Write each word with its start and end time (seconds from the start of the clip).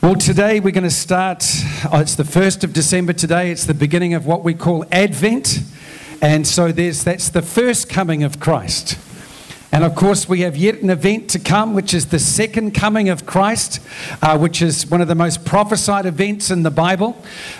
Well, 0.00 0.14
today 0.14 0.60
we're 0.60 0.70
going 0.70 0.84
to 0.84 0.90
start. 0.90 1.44
Oh, 1.92 1.98
it's 1.98 2.14
the 2.14 2.22
1st 2.22 2.62
of 2.62 2.72
December 2.72 3.14
today. 3.14 3.50
It's 3.50 3.66
the 3.66 3.74
beginning 3.74 4.14
of 4.14 4.26
what 4.26 4.44
we 4.44 4.54
call 4.54 4.84
Advent. 4.92 5.58
And 6.22 6.46
so 6.46 6.70
there's, 6.70 7.02
that's 7.02 7.28
the 7.30 7.42
first 7.42 7.88
coming 7.88 8.22
of 8.22 8.38
Christ. 8.38 8.96
And 9.72 9.84
of 9.84 9.94
course, 9.94 10.28
we 10.28 10.42
have 10.42 10.54
yet 10.54 10.82
an 10.82 10.90
event 10.90 11.30
to 11.30 11.38
come, 11.38 11.72
which 11.72 11.94
is 11.94 12.06
the 12.06 12.18
second 12.18 12.74
coming 12.74 13.08
of 13.08 13.24
Christ, 13.24 13.80
uh, 14.20 14.36
which 14.36 14.60
is 14.60 14.86
one 14.86 15.00
of 15.00 15.08
the 15.08 15.14
most 15.14 15.46
prophesied 15.46 16.04
events 16.04 16.50
in 16.50 16.62
the 16.62 16.70
Bible. 16.70 17.16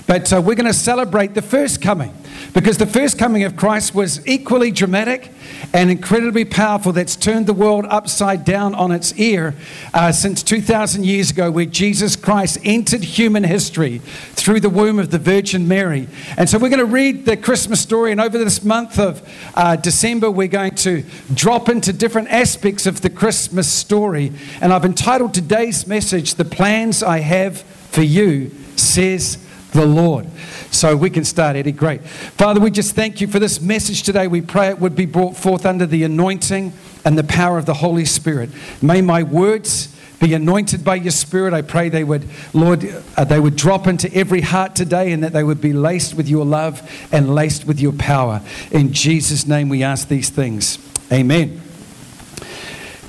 But 0.07 0.31
uh, 0.31 0.43
we're 0.43 0.55
going 0.55 0.67
to 0.67 0.75
celebrate 0.75 1.33
the 1.33 1.41
first 1.41 1.81
coming 1.81 2.15
because 2.53 2.77
the 2.77 2.87
first 2.87 3.19
coming 3.19 3.45
of 3.45 3.57
Christ 3.57 3.95
was 3.95 4.27
equally 4.27 4.71
dramatic 4.71 5.31
and 5.73 5.91
incredibly 5.91 6.45
powerful 6.45 6.93
that's 6.93 7.17
turned 7.17 7.47
the 7.47 7.55
world 7.55 7.87
upside 7.89 8.45
down 8.45 8.75
on 8.75 8.93
its 8.93 9.15
ear 9.15 9.55
uh, 9.95 10.13
since 10.13 10.43
2,000 10.43 11.05
years 11.05 11.31
ago, 11.31 11.51
where 11.51 11.65
Jesus 11.65 12.15
Christ 12.15 12.59
entered 12.63 13.03
human 13.03 13.45
history 13.45 13.99
through 13.99 14.61
the 14.61 14.69
womb 14.69 14.99
of 14.99 15.11
the 15.11 15.19
Virgin 15.19 15.67
Mary. 15.67 16.09
And 16.37 16.49
so 16.49 16.59
we're 16.59 16.69
going 16.69 16.79
to 16.79 16.85
read 16.85 17.25
the 17.25 17.37
Christmas 17.37 17.81
story, 17.81 18.13
and 18.13 18.21
over 18.21 18.37
this 18.37 18.63
month 18.63 18.99
of 18.99 19.27
uh, 19.55 19.77
December, 19.77 20.31
we're 20.31 20.49
going 20.49 20.75
to 20.77 21.05
drop 21.33 21.69
into 21.69 21.93
different 22.03 22.27
aspects 22.33 22.85
of 22.85 23.01
the 23.01 23.09
Christmas 23.09 23.71
story. 23.71 24.33
And 24.61 24.73
I've 24.73 24.85
entitled 24.85 25.33
today's 25.33 25.87
message, 25.87 26.35
The 26.35 26.45
Plans 26.45 27.01
I 27.01 27.21
Have 27.21 27.61
for 27.61 28.03
You, 28.03 28.51
says 28.75 29.39
the 29.71 29.87
Lord. 29.87 30.27
So 30.73 30.97
we 30.97 31.11
can 31.11 31.25
start, 31.25 31.55
Eddie. 31.55 31.71
Great. 31.71 32.03
Father, 32.03 32.59
we 32.59 32.73
just 32.73 32.97
thank 32.97 33.21
you 33.21 33.29
for 33.29 33.39
this 33.39 33.61
message 33.61 34.03
today. 34.03 34.27
We 34.27 34.41
pray 34.41 34.67
it 34.67 34.81
would 34.81 34.97
be 34.97 35.07
brought 35.07 35.37
forth 35.37 35.65
under 35.65 35.87
the 35.87 36.03
anointing 36.03 36.73
and 37.05 37.17
the 37.17 37.23
power 37.23 37.57
of 37.57 37.67
the 37.67 37.75
Holy 37.75 38.05
Spirit. 38.05 38.51
May 38.83 39.01
my 39.01 39.23
words 39.23 39.97
be 40.19 40.35
anointed 40.35 40.85
by 40.85 40.97
your 40.97 41.13
spirit. 41.13 41.55
I 41.55 41.63
pray 41.63 41.89
they 41.89 42.03
would, 42.03 42.29
Lord, 42.53 42.85
uh, 43.17 43.23
they 43.23 43.39
would 43.39 43.55
drop 43.55 43.87
into 43.87 44.13
every 44.13 44.41
heart 44.41 44.75
today 44.75 45.13
and 45.13 45.23
that 45.23 45.33
they 45.33 45.45
would 45.45 45.61
be 45.61 45.73
laced 45.73 46.15
with 46.15 46.29
your 46.29 46.45
love 46.45 46.83
and 47.13 47.33
laced 47.33 47.65
with 47.65 47.79
your 47.79 47.93
power. 47.93 48.43
In 48.73 48.93
Jesus' 48.93 49.47
name 49.47 49.69
we 49.69 49.85
ask 49.85 50.09
these 50.09 50.31
things. 50.31 50.81
Amen. 51.13 51.63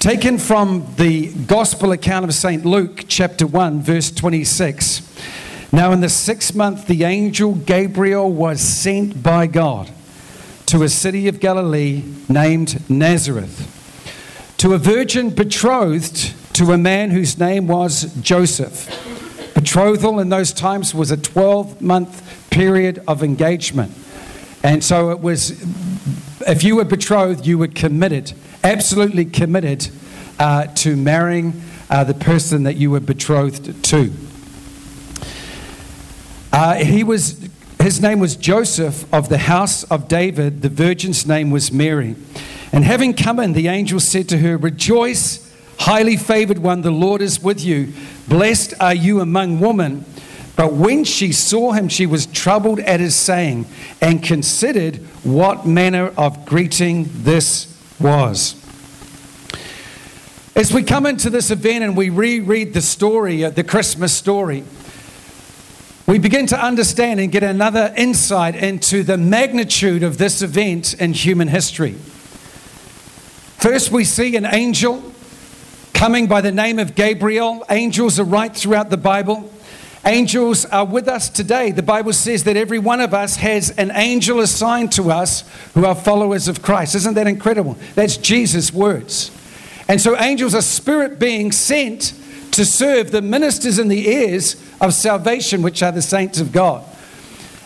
Taken 0.04 0.38
from 0.38 0.86
the 0.98 1.32
gospel 1.32 1.94
account 1.94 2.26
of 2.26 2.34
St. 2.34 2.66
Luke, 2.66 3.06
chapter 3.08 3.48
1, 3.48 3.84
verse 3.84 4.12
26. 4.12 5.02
Now, 5.72 5.94
in 5.94 6.02
the 6.02 6.10
sixth 6.10 6.54
month, 6.54 6.88
the 6.88 7.06
angel 7.06 7.56
Gabriel 7.56 8.30
was 8.30 8.60
sent 8.60 9.24
by 9.24 9.48
God 9.48 9.90
to 10.66 10.84
a 10.84 10.90
city 10.90 11.30
of 11.30 11.40
Galilee 11.40 12.04
named 12.28 12.84
Nazareth 12.90 14.54
to 14.58 14.74
a 14.74 14.78
virgin 14.78 15.30
betrothed 15.30 16.34
to 16.56 16.74
a 16.74 16.78
man 16.78 17.12
whose 17.12 17.40
name 17.40 17.68
was 17.68 18.14
Joseph. 18.20 18.90
Betrothal 19.54 20.20
in 20.20 20.28
those 20.28 20.52
times 20.52 20.94
was 20.94 21.12
a 21.12 21.18
12 21.18 21.82
month 21.82 22.50
period 22.50 23.02
of 23.08 23.24
engagement. 23.24 23.94
And 24.64 24.84
so 24.84 25.12
it 25.12 25.22
was, 25.22 25.52
if 26.46 26.62
you 26.62 26.76
were 26.76 26.84
betrothed, 26.84 27.48
you 27.48 27.58
were 27.58 27.70
committed, 27.70 28.34
absolutely 28.64 29.26
committed 29.26 29.90
uh, 30.40 30.68
to 30.68 30.96
marrying 30.96 31.62
uh, 31.90 32.04
the 32.04 32.14
person 32.14 32.64
that 32.64 32.76
you 32.76 32.90
were 32.90 33.00
betrothed 33.00 33.84
to. 33.84 34.12
Uh, 36.52 36.76
he 36.76 37.04
was, 37.04 37.50
his 37.82 38.02
name 38.02 38.20
was 38.20 38.36
Joseph 38.36 39.12
of 39.14 39.30
the 39.30 39.40
house 39.40 39.84
of 39.86 40.08
David. 40.08 40.62
The 40.62 40.70
virgin's 40.70 41.26
name 41.26 41.52
was 41.52 41.72
Mary. 41.72 42.16
And 42.72 42.84
having 42.84 43.14
come 43.14 43.40
in, 43.40 43.54
the 43.54 43.68
angel 43.68 44.00
said 44.00 44.30
to 44.30 44.38
her, 44.38 44.58
Rejoice, 44.58 45.52
highly 45.80 46.18
favored 46.18 46.60
one, 46.60 46.82
the 46.82 46.92
Lord 46.92 47.22
is 47.22 47.42
with 47.42 47.64
you. 47.64 47.94
Blessed 48.28 48.74
are 48.80 48.94
you 48.94 49.20
among 49.20 49.60
women. 49.60 50.06
But 50.56 50.74
when 50.74 51.04
she 51.04 51.32
saw 51.32 51.72
him, 51.72 51.90
she 51.90 52.06
was 52.06 52.28
troubled 52.28 52.80
at 52.80 53.00
his 53.00 53.16
saying 53.16 53.66
and 54.02 54.24
considered 54.24 54.98
what 55.24 55.66
manner 55.66 56.14
of 56.16 56.46
greeting 56.46 57.10
this 57.12 57.76
was. 58.00 58.63
As 60.56 60.72
we 60.72 60.84
come 60.84 61.08
into 61.08 61.32
this 61.32 61.50
event 61.50 61.84
and 61.84 61.98
we 61.98 62.12
reread 62.12 62.76
the 62.76 62.82
story, 62.82 63.44
uh, 63.44 63.50
the 63.50 63.64
Christmas 63.64 64.14
story, 64.14 64.64
we 66.06 66.20
begin 66.20 66.46
to 66.48 66.64
understand 66.64 67.20
and 67.20 67.32
get 67.32 67.42
another 67.42 67.92
insight 67.98 68.56
into 68.56 69.02
the 69.02 69.18
magnitude 69.18 70.04
of 70.04 70.20
this 70.20 70.44
event 70.44 70.94
in 71.02 71.14
human 71.14 71.48
history. 71.48 71.94
First, 73.58 73.92
we 73.92 74.04
see 74.04 74.36
an 74.36 74.46
angel 74.46 75.02
coming 75.96 76.28
by 76.28 76.42
the 76.42 76.52
name 76.52 76.78
of 76.78 76.94
Gabriel. 76.94 77.66
Angels 77.72 78.20
are 78.20 78.24
right 78.24 78.56
throughout 78.56 78.92
the 78.92 78.98
Bible. 78.98 79.52
Angels 80.06 80.66
are 80.66 80.86
with 80.86 81.08
us 81.08 81.30
today. 81.30 81.72
The 81.72 81.82
Bible 81.82 82.14
says 82.14 82.44
that 82.44 82.58
every 82.58 82.78
one 82.78 83.02
of 83.02 83.16
us 83.16 83.38
has 83.38 83.72
an 83.72 83.90
angel 83.96 84.40
assigned 84.40 84.92
to 84.92 85.10
us 85.10 85.46
who 85.74 85.84
are 85.84 85.96
followers 85.96 86.48
of 86.48 86.62
Christ. 86.62 86.94
Isn't 86.94 87.16
that 87.16 87.26
incredible? 87.26 87.76
That's 87.96 88.18
Jesus' 88.18 88.72
words. 88.72 89.32
And 89.88 90.00
so, 90.00 90.20
angels 90.20 90.56
are 90.56 90.62
spirit 90.62 91.20
beings 91.20 91.58
sent 91.58 92.14
to 92.52 92.66
serve 92.66 93.12
the 93.12 93.22
ministers 93.22 93.80
and 93.80 93.90
the 93.92 94.08
heirs 94.08 94.56
of 94.80 94.94
salvation, 94.94 95.62
which 95.62 95.82
are 95.82 95.92
the 95.92 96.02
saints 96.02 96.40
of 96.40 96.52
God. 96.52 96.86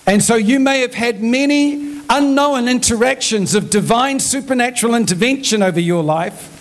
And 0.05 0.23
so 0.23 0.35
you 0.35 0.59
may 0.59 0.79
have 0.79 0.94
had 0.94 1.22
many 1.22 2.01
unknown 2.09 2.69
interactions 2.69 3.53
of 3.53 3.69
divine 3.69 4.22
supernatural 4.22 4.95
intervention 4.95 5.61
over 5.61 5.81
your 5.81 6.01
life 6.01 6.53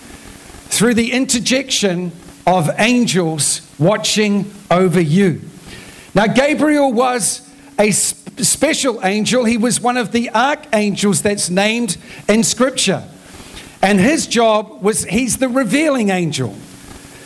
through 0.69 0.93
the 0.95 1.13
interjection 1.13 2.11
of 2.45 2.69
angels 2.77 3.61
watching 3.79 4.51
over 4.69 4.99
you. 4.99 5.41
Now, 6.13 6.27
Gabriel 6.27 6.91
was 6.91 7.47
a 7.79 7.91
special 7.91 9.05
angel, 9.05 9.45
he 9.45 9.57
was 9.57 9.79
one 9.79 9.95
of 9.95 10.11
the 10.11 10.29
archangels 10.31 11.21
that's 11.21 11.49
named 11.49 11.97
in 12.27 12.43
Scripture. 12.43 13.07
And 13.81 13.99
his 13.99 14.27
job 14.27 14.81
was 14.81 15.05
he's 15.05 15.37
the 15.37 15.49
revealing 15.49 16.09
angel. 16.09 16.55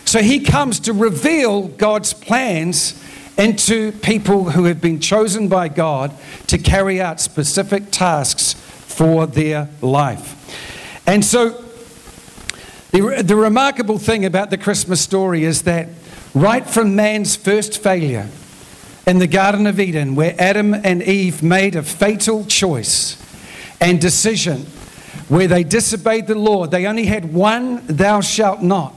So 0.06 0.20
he 0.20 0.42
comes 0.42 0.80
to 0.82 0.94
reveal 0.94 1.68
God's 1.68 2.14
plans 2.14 3.02
into 3.38 3.92
people 3.94 4.52
who 4.52 4.66
have 4.66 4.82
been 4.82 5.00
chosen 5.00 5.48
by 5.48 5.70
God 5.70 6.14
to 6.48 6.58
carry 6.58 7.02
out 7.02 7.20
specific 7.20 7.92
tasks 7.92 8.54
for 8.54 9.26
their 9.26 9.70
life. 9.82 10.38
And 11.08 11.24
so 11.24 11.64
the, 12.92 13.24
the 13.24 13.36
remarkable 13.36 13.98
thing 13.98 14.26
about 14.26 14.50
the 14.50 14.58
Christmas 14.58 15.02
story 15.02 15.46
is 15.46 15.62
that 15.64 15.88
right 16.34 16.68
from 16.68 16.96
man's 16.96 17.36
first 17.36 17.82
failure 17.82 18.28
in 19.08 19.20
the 19.20 19.28
Garden 19.28 19.66
of 19.66 19.80
Eden, 19.80 20.16
where 20.16 20.36
Adam 20.38 20.74
and 20.74 21.02
Eve 21.02 21.42
made 21.42 21.76
a 21.76 21.84
fatal 21.84 22.46
choice 22.46 23.18
and 23.80 24.00
decision, 24.00 24.66
where 25.32 25.48
they 25.48 25.64
disobeyed 25.64 26.28
the 26.28 26.36
Lord, 26.36 26.72
they 26.72 26.86
only 26.86 27.06
had 27.06 27.34
one 27.34 27.88
thou 27.88 28.20
shalt 28.20 28.62
not 28.62 28.94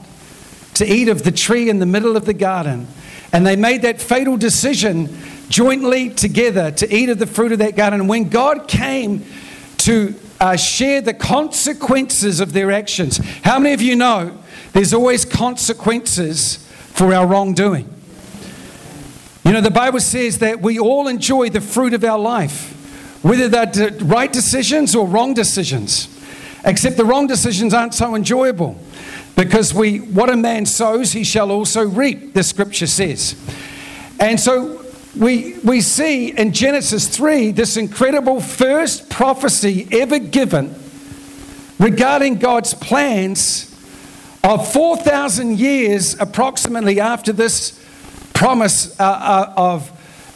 to 0.73 0.85
eat 0.85 1.07
of 1.07 1.23
the 1.23 1.31
tree 1.31 1.69
in 1.69 1.79
the 1.79 1.85
middle 1.85 2.17
of 2.17 2.25
the 2.25 2.33
garden. 2.33 2.87
And 3.31 3.47
they 3.47 3.55
made 3.55 3.83
that 3.83 4.01
fatal 4.01 4.35
decision 4.35 5.17
jointly 5.47 6.09
together 6.09 6.71
to 6.71 6.93
eat 6.93 7.07
of 7.07 7.19
the 7.19 7.25
fruit 7.25 7.53
of 7.53 7.59
that 7.59 7.77
garden. 7.77 8.01
And 8.01 8.09
when 8.09 8.27
God 8.27 8.67
came 8.67 9.25
to 9.77 10.13
uh, 10.41 10.57
share 10.57 10.99
the 10.99 11.13
consequences 11.13 12.41
of 12.41 12.51
their 12.51 12.69
actions, 12.69 13.15
how 13.45 13.57
many 13.57 13.73
of 13.73 13.81
you 13.81 13.95
know 13.95 14.37
there's 14.73 14.93
always 14.93 15.23
consequences 15.23 16.57
for 16.91 17.13
our 17.13 17.25
wrongdoing? 17.25 17.89
You 19.45 19.53
know, 19.53 19.61
the 19.61 19.71
Bible 19.71 20.01
says 20.01 20.39
that 20.39 20.61
we 20.61 20.79
all 20.79 21.07
enjoy 21.07 21.47
the 21.49 21.61
fruit 21.61 21.93
of 21.93 22.03
our 22.03 22.19
life, 22.19 23.23
whether 23.23 23.47
they're 23.47 23.91
right 24.01 24.33
decisions 24.33 24.95
or 24.95 25.07
wrong 25.07 25.33
decisions, 25.33 26.09
except 26.65 26.97
the 26.97 27.05
wrong 27.05 27.27
decisions 27.27 27.73
aren't 27.73 27.93
so 27.93 28.15
enjoyable. 28.15 28.77
Because 29.35 29.73
we, 29.73 29.99
what 29.99 30.29
a 30.29 30.35
man 30.35 30.65
sows, 30.65 31.11
he 31.11 31.23
shall 31.23 31.51
also 31.51 31.85
reap, 31.85 32.33
the 32.33 32.43
scripture 32.43 32.87
says. 32.87 33.35
And 34.19 34.39
so 34.39 34.83
we, 35.15 35.57
we 35.59 35.81
see 35.81 36.31
in 36.31 36.53
Genesis 36.53 37.07
3 37.07 37.51
this 37.51 37.77
incredible 37.77 38.41
first 38.41 39.09
prophecy 39.09 39.87
ever 39.91 40.19
given 40.19 40.73
regarding 41.79 42.39
God's 42.39 42.73
plans 42.73 43.71
of 44.43 44.71
4,000 44.71 45.57
years 45.59 46.19
approximately 46.19 46.99
after 46.99 47.33
this 47.33 47.81
promise 48.33 48.97
uh, 48.99 49.03
uh, 49.03 49.53
of 49.57 49.91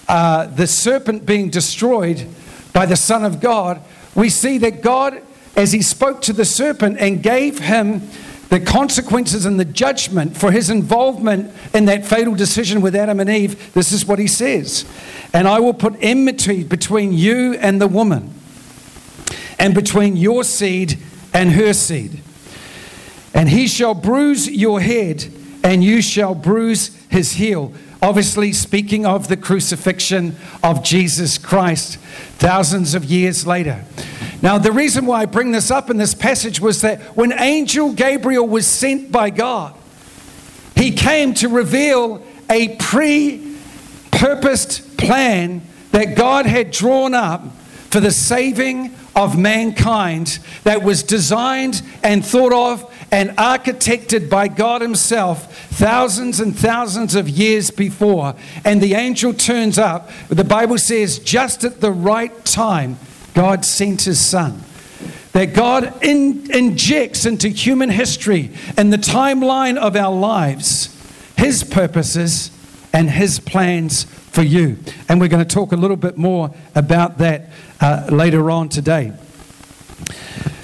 uh, 0.07 0.47
the 0.47 0.67
serpent 0.67 1.25
being 1.25 1.49
destroyed 1.49 2.27
by 2.73 2.85
the 2.85 2.95
Son 2.95 3.23
of 3.23 3.39
God. 3.39 3.81
We 4.15 4.29
see 4.29 4.57
that 4.59 4.81
God 4.81 5.21
as 5.55 5.71
he 5.71 5.81
spoke 5.81 6.21
to 6.23 6.33
the 6.33 6.45
serpent 6.45 6.97
and 6.99 7.21
gave 7.21 7.59
him 7.59 8.01
the 8.49 8.59
consequences 8.59 9.45
and 9.45 9.59
the 9.59 9.65
judgment 9.65 10.35
for 10.35 10.51
his 10.51 10.69
involvement 10.69 11.53
in 11.73 11.85
that 11.85 12.05
fatal 12.05 12.33
decision 12.33 12.81
with 12.81 12.95
Adam 12.95 13.19
and 13.19 13.29
Eve, 13.29 13.73
this 13.73 13.91
is 13.91 14.05
what 14.05 14.19
he 14.19 14.27
says 14.27 14.85
And 15.33 15.47
I 15.47 15.59
will 15.59 15.73
put 15.73 15.95
enmity 16.01 16.63
between 16.63 17.13
you 17.13 17.53
and 17.55 17.79
the 17.79 17.87
woman, 17.87 18.33
and 19.59 19.73
between 19.73 20.17
your 20.17 20.43
seed 20.43 20.97
and 21.33 21.51
her 21.51 21.73
seed. 21.73 22.21
And 23.33 23.49
he 23.49 23.67
shall 23.67 23.93
bruise 23.93 24.49
your 24.49 24.81
head, 24.81 25.31
and 25.63 25.83
you 25.83 26.01
shall 26.01 26.33
bruise 26.33 26.95
his 27.09 27.33
heel. 27.33 27.71
Obviously, 28.01 28.53
speaking 28.53 29.05
of 29.05 29.27
the 29.27 29.37
crucifixion 29.37 30.35
of 30.63 30.83
Jesus 30.83 31.37
Christ 31.37 31.97
thousands 32.37 32.95
of 32.95 33.05
years 33.05 33.45
later. 33.45 33.83
Now, 34.41 34.57
the 34.57 34.71
reason 34.71 35.05
why 35.05 35.21
I 35.21 35.25
bring 35.25 35.51
this 35.51 35.69
up 35.69 35.89
in 35.89 35.97
this 35.97 36.13
passage 36.13 36.61
was 36.61 36.81
that 36.81 37.01
when 37.17 37.33
angel 37.33 37.93
Gabriel 37.93 38.47
was 38.47 38.65
sent 38.65 39.11
by 39.11 39.29
God, 39.29 39.75
he 40.75 40.91
came 40.91 41.33
to 41.35 41.49
reveal 41.49 42.23
a 42.49 42.75
pre 42.77 43.57
purposed 44.11 44.97
plan 44.97 45.61
that 45.91 46.15
God 46.15 46.45
had 46.45 46.71
drawn 46.71 47.13
up 47.13 47.41
for 47.89 47.99
the 47.99 48.11
saving 48.11 48.95
of 49.15 49.37
mankind 49.37 50.39
that 50.63 50.83
was 50.83 51.03
designed 51.03 51.81
and 52.03 52.25
thought 52.25 52.53
of 52.53 52.93
and 53.11 53.31
architected 53.31 54.29
by 54.29 54.47
God 54.47 54.81
Himself 54.81 55.69
thousands 55.69 56.39
and 56.39 56.55
thousands 56.57 57.15
of 57.15 57.27
years 57.27 57.71
before. 57.71 58.35
And 58.63 58.81
the 58.81 58.93
angel 58.93 59.33
turns 59.33 59.77
up, 59.77 60.09
the 60.27 60.43
Bible 60.43 60.77
says, 60.77 61.19
just 61.19 61.63
at 61.63 61.81
the 61.81 61.91
right 61.91 62.45
time, 62.45 62.97
God 63.33 63.65
sent 63.65 64.03
His 64.03 64.19
Son. 64.23 64.63
That 65.33 65.53
God 65.53 66.03
in, 66.03 66.51
injects 66.51 67.25
into 67.25 67.49
human 67.49 67.89
history 67.89 68.51
and 68.75 68.91
the 68.91 68.97
timeline 68.97 69.77
of 69.77 69.95
our 69.95 70.13
lives 70.13 70.95
His 71.37 71.63
purposes 71.63 72.51
and 72.91 73.09
His 73.09 73.39
plans 73.39 74.03
for 74.03 74.41
you. 74.41 74.77
And 75.07 75.19
we're 75.19 75.27
going 75.27 75.45
to 75.45 75.55
talk 75.55 75.71
a 75.71 75.75
little 75.75 75.97
bit 75.97 76.17
more 76.17 76.53
about 76.75 77.19
that 77.19 77.49
uh, 77.79 78.07
later 78.11 78.49
on 78.51 78.69
today. 78.69 79.13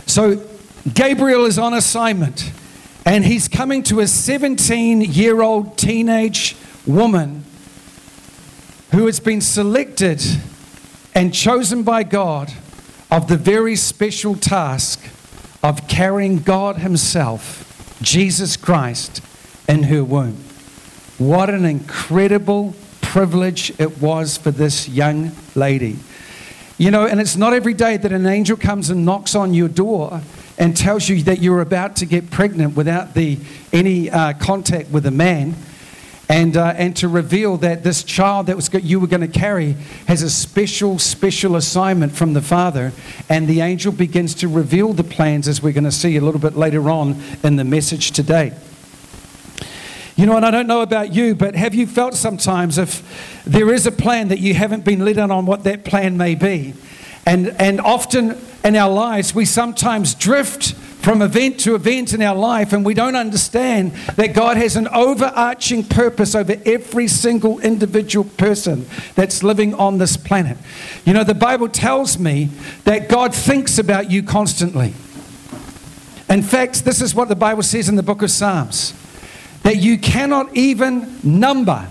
So, 0.06 0.41
Gabriel 0.94 1.45
is 1.45 1.57
on 1.57 1.73
assignment 1.73 2.51
and 3.06 3.23
he's 3.23 3.47
coming 3.47 3.83
to 3.83 4.00
a 4.00 4.07
17 4.07 5.01
year 5.01 5.41
old 5.41 5.77
teenage 5.77 6.56
woman 6.85 7.44
who 8.91 9.06
has 9.06 9.19
been 9.19 9.41
selected 9.41 10.21
and 11.15 11.33
chosen 11.33 11.83
by 11.83 12.03
God 12.03 12.53
of 13.09 13.27
the 13.27 13.38
very 13.38 13.77
special 13.77 14.35
task 14.35 15.01
of 15.63 15.88
carrying 15.88 16.39
God 16.39 16.77
Himself, 16.77 17.97
Jesus 18.01 18.57
Christ, 18.57 19.21
in 19.67 19.83
her 19.83 20.03
womb. 20.03 20.44
What 21.17 21.50
an 21.50 21.63
incredible 21.63 22.75
privilege 23.01 23.71
it 23.79 24.00
was 24.00 24.38
for 24.38 24.51
this 24.51 24.89
young 24.89 25.31
lady. 25.56 25.97
You 26.77 26.91
know, 26.91 27.07
and 27.07 27.21
it's 27.21 27.38
not 27.38 27.53
every 27.53 27.73
day 27.73 27.95
that 27.95 28.11
an 28.11 28.25
angel 28.25 28.57
comes 28.57 28.89
and 28.89 29.06
knocks 29.06 29.33
on 29.33 29.53
your 29.53 29.69
door 29.69 30.21
and 30.57 30.75
tells 30.75 31.07
you 31.07 31.23
that 31.23 31.39
you're 31.39 31.61
about 31.61 31.95
to 31.97 32.06
get 32.06 32.29
pregnant 32.29 32.75
without 32.75 33.13
the, 33.13 33.39
any 33.71 34.09
uh, 34.09 34.33
contact 34.33 34.89
with 34.89 35.06
a 35.06 35.11
man. 35.11 35.56
And, 36.27 36.57
uh, 36.57 36.74
and 36.75 36.95
to 36.98 37.07
reveal 37.07 37.57
that 37.57 37.83
this 37.83 38.04
child 38.04 38.48
that 38.48 38.56
was 38.56 38.74
you 38.74 39.00
were 39.00 39.07
going 39.07 39.22
to 39.22 39.27
carry 39.27 39.74
has 40.07 40.24
a 40.24 40.30
special, 40.30 40.98
special 40.98 41.56
assignment 41.56 42.13
from 42.13 42.33
the 42.33 42.42
Father. 42.42 42.94
And 43.30 43.48
the 43.48 43.62
angel 43.62 43.92
begins 43.92 44.33
to 44.36 44.48
reveal 44.48 44.94
the 44.94 45.04
plans, 45.04 45.48
as 45.48 45.62
we're 45.62 45.74
going 45.74 45.83
to 45.83 45.92
see 45.92 46.18
a 46.18 46.22
little 46.22 46.42
bit 46.42 46.56
later 46.56 46.89
on 46.89 47.22
in 47.44 47.57
the 47.57 47.63
message 47.63 48.12
today. 48.12 48.54
You 50.16 50.25
know, 50.25 50.38
and 50.38 50.45
I 50.45 50.51
don't 50.51 50.68
know 50.68 50.81
about 50.81 51.13
you, 51.13 51.36
but 51.36 51.56
have 51.56 51.75
you 51.75 51.86
felt 51.86 52.13
sometimes 52.16 52.78
if 52.78 53.44
there 53.45 53.71
is 53.74 53.86
a 53.86 53.92
plan 53.92 54.30
that 54.30 54.39
you 54.39 54.54
haven't 54.54 54.86
been 54.86 55.04
led 55.04 55.19
on 55.19 55.45
what 55.45 55.66
that 55.66 55.83
plan 55.83 56.16
may 56.16 56.36
be? 56.36 56.74
And, 57.25 57.50
and 57.60 57.81
often 57.81 58.39
in 58.63 58.75
our 58.75 58.92
lives, 58.92 59.36
we 59.36 59.45
sometimes 59.45 60.16
drift 60.16 60.74
from 61.06 61.22
event 61.22 61.60
to 61.60 61.75
event 61.75 62.13
in 62.16 62.22
our 62.24 62.36
life, 62.36 62.74
and 62.74 62.84
we 62.84 62.96
don't 62.96 63.16
understand 63.16 63.92
that 64.16 64.34
God 64.34 64.57
has 64.57 64.75
an 64.75 64.88
overarching 64.88 65.84
purpose 65.84 66.34
over 66.34 66.56
every 66.66 67.07
single 67.07 67.60
individual 67.60 68.25
person 68.25 68.88
that's 69.13 69.44
living 69.44 69.75
on 69.75 70.00
this 70.00 70.18
planet. 70.18 70.57
You 71.06 71.13
know, 71.13 71.24
the 71.24 71.36
Bible 71.36 71.69
tells 71.69 72.18
me 72.18 72.50
that 72.86 73.07
God 73.07 73.36
thinks 73.36 73.78
about 73.78 74.10
you 74.10 74.24
constantly. 74.24 74.96
In 76.28 76.42
fact, 76.42 76.84
this 76.86 77.04
is 77.04 77.13
what 77.13 77.30
the 77.30 77.36
Bible 77.36 77.62
says 77.62 77.88
in 77.88 77.98
the 77.98 78.04
book 78.04 78.24
of 78.24 78.31
Psalms 78.31 78.96
that 79.62 79.78
you 79.78 80.00
cannot 80.00 80.57
even 80.57 81.19
number 81.22 81.88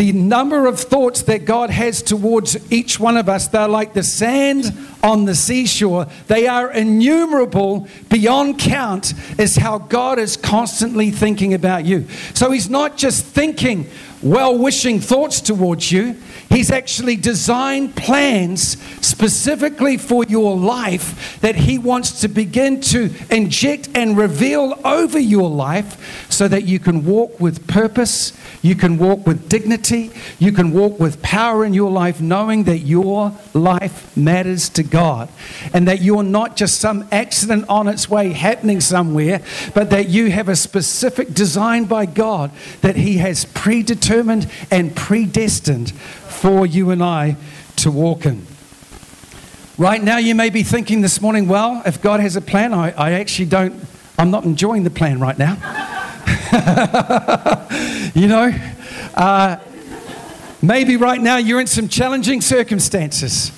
the 0.00 0.12
number 0.12 0.66
of 0.66 0.80
thoughts 0.80 1.20
that 1.24 1.44
God 1.44 1.68
has 1.68 2.00
towards 2.00 2.72
each 2.72 2.98
one 2.98 3.18
of 3.18 3.28
us. 3.28 3.48
They're 3.48 3.68
like 3.68 3.92
the 3.92 4.02
sand 4.02 4.72
on 5.02 5.26
the 5.26 5.34
seashore, 5.34 6.06
they 6.26 6.46
are 6.46 6.72
innumerable 6.72 7.86
beyond 8.08 8.58
count, 8.58 9.12
is 9.38 9.56
how 9.56 9.76
God 9.76 10.18
is 10.18 10.38
constantly 10.38 11.10
thinking 11.10 11.52
about 11.52 11.84
you. 11.84 12.08
So 12.32 12.50
He's 12.50 12.70
not 12.70 12.96
just 12.96 13.26
thinking 13.26 13.90
well 14.22 14.56
wishing 14.56 15.00
thoughts 15.00 15.42
towards 15.42 15.92
you. 15.92 16.16
He's 16.50 16.72
actually 16.72 17.14
designed 17.14 17.94
plans 17.94 18.76
specifically 19.06 19.96
for 19.96 20.24
your 20.24 20.56
life 20.56 21.38
that 21.42 21.54
He 21.54 21.78
wants 21.78 22.22
to 22.22 22.28
begin 22.28 22.80
to 22.82 23.10
inject 23.30 23.88
and 23.94 24.18
reveal 24.18 24.76
over 24.84 25.18
your 25.18 25.48
life 25.48 26.28
so 26.28 26.48
that 26.48 26.64
you 26.64 26.80
can 26.80 27.04
walk 27.04 27.38
with 27.38 27.68
purpose, 27.68 28.32
you 28.62 28.74
can 28.74 28.98
walk 28.98 29.28
with 29.28 29.48
dignity, 29.48 30.10
you 30.40 30.50
can 30.50 30.72
walk 30.72 30.98
with 30.98 31.22
power 31.22 31.64
in 31.64 31.72
your 31.72 31.90
life, 31.90 32.20
knowing 32.20 32.64
that 32.64 32.78
your 32.78 33.32
life 33.54 34.16
matters 34.16 34.68
to 34.70 34.82
God. 34.82 35.28
And 35.72 35.86
that 35.86 36.02
you're 36.02 36.24
not 36.24 36.56
just 36.56 36.80
some 36.80 37.06
accident 37.12 37.66
on 37.68 37.86
its 37.86 38.10
way 38.10 38.32
happening 38.32 38.80
somewhere, 38.80 39.40
but 39.72 39.90
that 39.90 40.08
you 40.08 40.32
have 40.32 40.48
a 40.48 40.56
specific 40.56 41.32
design 41.32 41.84
by 41.84 42.06
God 42.06 42.50
that 42.80 42.96
He 42.96 43.18
has 43.18 43.44
predetermined 43.44 44.50
and 44.72 44.96
predestined 44.96 45.92
for 46.40 46.64
you 46.64 46.90
and 46.90 47.02
I 47.02 47.36
to 47.76 47.90
walk 47.90 48.24
in. 48.24 48.46
Right 49.76 50.02
now, 50.02 50.16
you 50.16 50.34
may 50.34 50.48
be 50.48 50.62
thinking 50.62 51.02
this 51.02 51.20
morning, 51.20 51.48
well, 51.48 51.82
if 51.84 52.00
God 52.00 52.20
has 52.20 52.34
a 52.34 52.40
plan, 52.40 52.72
I, 52.72 52.92
I 52.92 53.12
actually 53.12 53.44
don't, 53.44 53.74
I'm 54.18 54.30
not 54.30 54.44
enjoying 54.44 54.84
the 54.84 54.90
plan 54.90 55.20
right 55.20 55.38
now. 55.38 55.56
you 58.14 58.26
know, 58.26 58.54
uh, 59.14 59.58
maybe 60.62 60.96
right 60.96 61.20
now 61.20 61.36
you're 61.36 61.60
in 61.60 61.66
some 61.66 61.88
challenging 61.88 62.40
circumstances. 62.40 63.52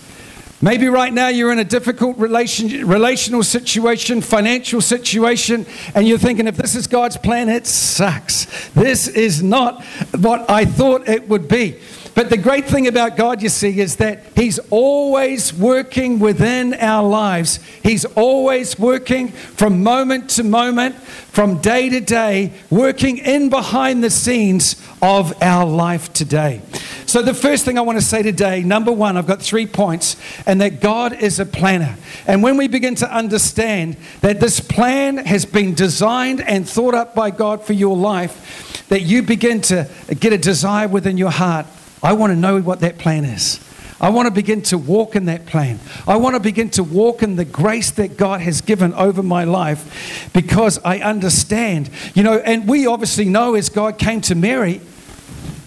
Maybe 0.60 0.88
right 0.88 1.12
now 1.12 1.28
you're 1.28 1.52
in 1.52 1.60
a 1.60 1.64
difficult 1.64 2.18
relation, 2.18 2.84
relational 2.84 3.44
situation, 3.44 4.22
financial 4.22 4.80
situation, 4.80 5.66
and 5.94 6.08
you're 6.08 6.18
thinking, 6.18 6.48
if 6.48 6.56
this 6.56 6.74
is 6.74 6.88
God's 6.88 7.16
plan, 7.16 7.48
it 7.48 7.68
sucks. 7.68 8.70
This 8.70 9.06
is 9.06 9.40
not 9.40 9.84
what 10.18 10.50
I 10.50 10.64
thought 10.64 11.08
it 11.08 11.28
would 11.28 11.46
be. 11.46 11.78
But 12.14 12.28
the 12.28 12.36
great 12.36 12.66
thing 12.66 12.86
about 12.86 13.16
God, 13.16 13.40
you 13.40 13.48
see, 13.48 13.80
is 13.80 13.96
that 13.96 14.20
He's 14.36 14.58
always 14.70 15.54
working 15.54 16.18
within 16.18 16.74
our 16.74 17.08
lives. 17.08 17.58
He's 17.82 18.04
always 18.04 18.78
working 18.78 19.28
from 19.28 19.82
moment 19.82 20.28
to 20.30 20.44
moment, 20.44 20.96
from 20.96 21.58
day 21.62 21.88
to 21.88 22.00
day, 22.00 22.52
working 22.68 23.16
in 23.16 23.48
behind 23.48 24.04
the 24.04 24.10
scenes 24.10 24.76
of 25.00 25.42
our 25.42 25.64
life 25.64 26.12
today. 26.12 26.60
So, 27.06 27.22
the 27.22 27.34
first 27.34 27.64
thing 27.64 27.78
I 27.78 27.82
want 27.82 27.98
to 27.98 28.04
say 28.04 28.22
today, 28.22 28.62
number 28.62 28.92
one, 28.92 29.16
I've 29.16 29.26
got 29.26 29.40
three 29.40 29.66
points, 29.66 30.16
and 30.46 30.60
that 30.60 30.80
God 30.80 31.14
is 31.14 31.40
a 31.40 31.46
planner. 31.46 31.96
And 32.26 32.42
when 32.42 32.58
we 32.58 32.68
begin 32.68 32.94
to 32.96 33.10
understand 33.10 33.96
that 34.20 34.38
this 34.38 34.60
plan 34.60 35.16
has 35.16 35.46
been 35.46 35.72
designed 35.72 36.42
and 36.42 36.68
thought 36.68 36.94
up 36.94 37.14
by 37.14 37.30
God 37.30 37.64
for 37.64 37.72
your 37.72 37.96
life, 37.96 38.86
that 38.88 39.00
you 39.00 39.22
begin 39.22 39.62
to 39.62 39.88
get 40.20 40.34
a 40.34 40.38
desire 40.38 40.88
within 40.88 41.16
your 41.16 41.30
heart 41.30 41.66
I 42.02 42.14
want 42.14 42.32
to 42.32 42.36
know 42.36 42.60
what 42.60 42.80
that 42.80 42.98
plan 42.98 43.24
is. 43.24 43.60
I 44.00 44.10
want 44.10 44.26
to 44.26 44.32
begin 44.32 44.62
to 44.62 44.78
walk 44.78 45.14
in 45.14 45.26
that 45.26 45.46
plan. 45.46 45.78
I 46.08 46.16
want 46.16 46.34
to 46.34 46.40
begin 46.40 46.70
to 46.70 46.82
walk 46.82 47.22
in 47.22 47.36
the 47.36 47.44
grace 47.44 47.92
that 47.92 48.16
God 48.16 48.40
has 48.40 48.60
given 48.60 48.92
over 48.94 49.22
my 49.22 49.44
life 49.44 50.28
because 50.32 50.80
I 50.84 50.98
understand. 50.98 51.88
You 52.14 52.24
know, 52.24 52.38
and 52.38 52.66
we 52.66 52.86
obviously 52.88 53.26
know 53.26 53.54
as 53.54 53.68
God 53.68 53.98
came 53.98 54.20
to 54.22 54.34
Mary 54.34 54.80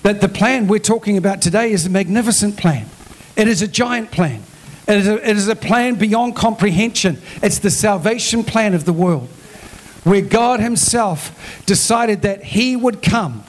that 0.03 0.19
the 0.19 0.27
plan 0.27 0.67
we're 0.67 0.79
talking 0.79 1.17
about 1.17 1.41
today 1.41 1.71
is 1.71 1.85
a 1.85 1.89
magnificent 1.89 2.57
plan. 2.57 2.87
It 3.37 3.47
is 3.47 3.61
a 3.61 3.69
giant 3.69 4.11
plan. 4.11 4.43
It 4.85 4.97
is 4.97 5.07
a, 5.07 5.29
it 5.29 5.37
is 5.37 5.47
a 5.47 5.55
plan 5.55 5.95
beyond 5.95 6.35
comprehension. 6.35 7.21
It's 7.41 7.59
the 7.59 7.71
salvation 7.71 8.43
plan 8.43 8.73
of 8.73 8.83
the 8.83 8.93
world 8.93 9.29
where 10.03 10.21
God 10.21 10.59
Himself 10.59 11.63
decided 11.65 12.21
that 12.23 12.43
He 12.43 12.75
would 12.75 13.01
come 13.01 13.45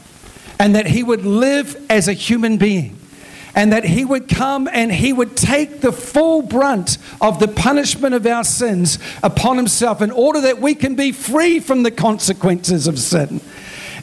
and 0.58 0.74
that 0.74 0.86
he 0.86 1.02
would 1.02 1.24
live 1.24 1.84
as 1.90 2.08
a 2.08 2.12
human 2.12 2.56
being 2.56 2.98
and 3.56 3.72
that 3.72 3.84
he 3.84 4.04
would 4.04 4.28
come 4.28 4.68
and 4.70 4.92
he 4.92 5.12
would 5.12 5.36
take 5.36 5.80
the 5.80 5.90
full 5.90 6.42
brunt 6.42 6.98
of 7.20 7.40
the 7.40 7.48
punishment 7.48 8.14
of 8.14 8.26
our 8.26 8.44
sins 8.44 8.98
upon 9.22 9.56
himself 9.56 10.02
in 10.02 10.10
order 10.10 10.42
that 10.42 10.60
we 10.60 10.74
can 10.74 10.94
be 10.94 11.10
free 11.10 11.58
from 11.58 11.82
the 11.82 11.90
consequences 11.90 12.86
of 12.86 12.98
sin. 12.98 13.40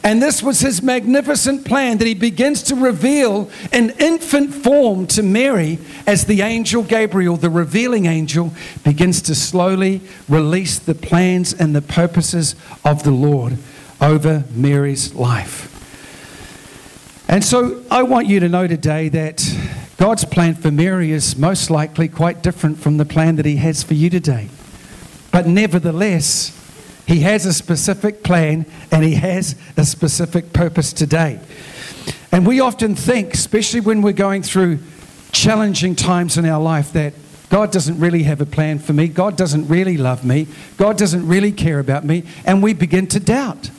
And 0.02 0.20
this 0.20 0.42
was 0.42 0.60
his 0.60 0.82
magnificent 0.82 1.64
plan 1.64 1.96
that 1.96 2.06
he 2.06 2.12
begins 2.12 2.62
to 2.64 2.74
reveal 2.74 3.48
in 3.72 3.88
infant 3.90 4.52
form 4.52 5.06
to 5.06 5.22
Mary 5.22 5.78
as 6.06 6.26
the 6.26 6.42
angel 6.42 6.82
Gabriel, 6.82 7.38
the 7.38 7.48
revealing 7.48 8.04
angel, 8.04 8.52
begins 8.82 9.22
to 9.22 9.34
slowly 9.34 10.02
release 10.28 10.78
the 10.78 10.94
plans 10.94 11.54
and 11.54 11.74
the 11.74 11.80
purposes 11.80 12.54
of 12.84 13.02
the 13.04 13.12
Lord 13.12 13.56
over 13.98 14.44
Mary's 14.54 15.14
life. 15.14 15.73
And 17.28 17.42
so 17.42 17.82
I 17.90 18.02
want 18.02 18.26
you 18.26 18.40
to 18.40 18.48
know 18.48 18.66
today 18.66 19.08
that 19.08 19.42
God's 19.96 20.24
plan 20.24 20.54
for 20.54 20.70
Mary 20.70 21.12
is 21.12 21.36
most 21.36 21.70
likely 21.70 22.08
quite 22.08 22.42
different 22.42 22.78
from 22.78 22.96
the 22.96 23.04
plan 23.04 23.36
that 23.36 23.46
he 23.46 23.56
has 23.56 23.82
for 23.82 23.94
you 23.94 24.10
today. 24.10 24.48
But 25.32 25.46
nevertheless, 25.46 26.52
he 27.06 27.20
has 27.20 27.44
a 27.44 27.52
specific 27.52 28.22
plan 28.22 28.66
and 28.90 29.04
He 29.04 29.14
has 29.14 29.56
a 29.76 29.84
specific 29.84 30.52
purpose 30.52 30.92
today. 30.92 31.40
And 32.32 32.46
we 32.46 32.60
often 32.60 32.94
think, 32.94 33.34
especially 33.34 33.80
when 33.80 34.02
we're 34.02 34.12
going 34.12 34.42
through 34.42 34.78
challenging 35.32 35.94
times 35.94 36.38
in 36.38 36.46
our 36.46 36.60
life, 36.60 36.92
that 36.92 37.12
God 37.50 37.70
doesn't 37.70 38.00
really 38.00 38.22
have 38.24 38.40
a 38.40 38.46
plan 38.46 38.78
for 38.78 38.92
me. 38.92 39.08
God 39.08 39.36
doesn't 39.36 39.68
really 39.68 39.96
love 39.96 40.24
me. 40.24 40.48
God 40.76 40.96
doesn't 40.96 41.26
really 41.26 41.52
care 41.52 41.78
about 41.78 42.04
me. 42.04 42.24
And 42.44 42.62
we 42.62 42.72
begin 42.72 43.06
to 43.08 43.20
doubt 43.20 43.70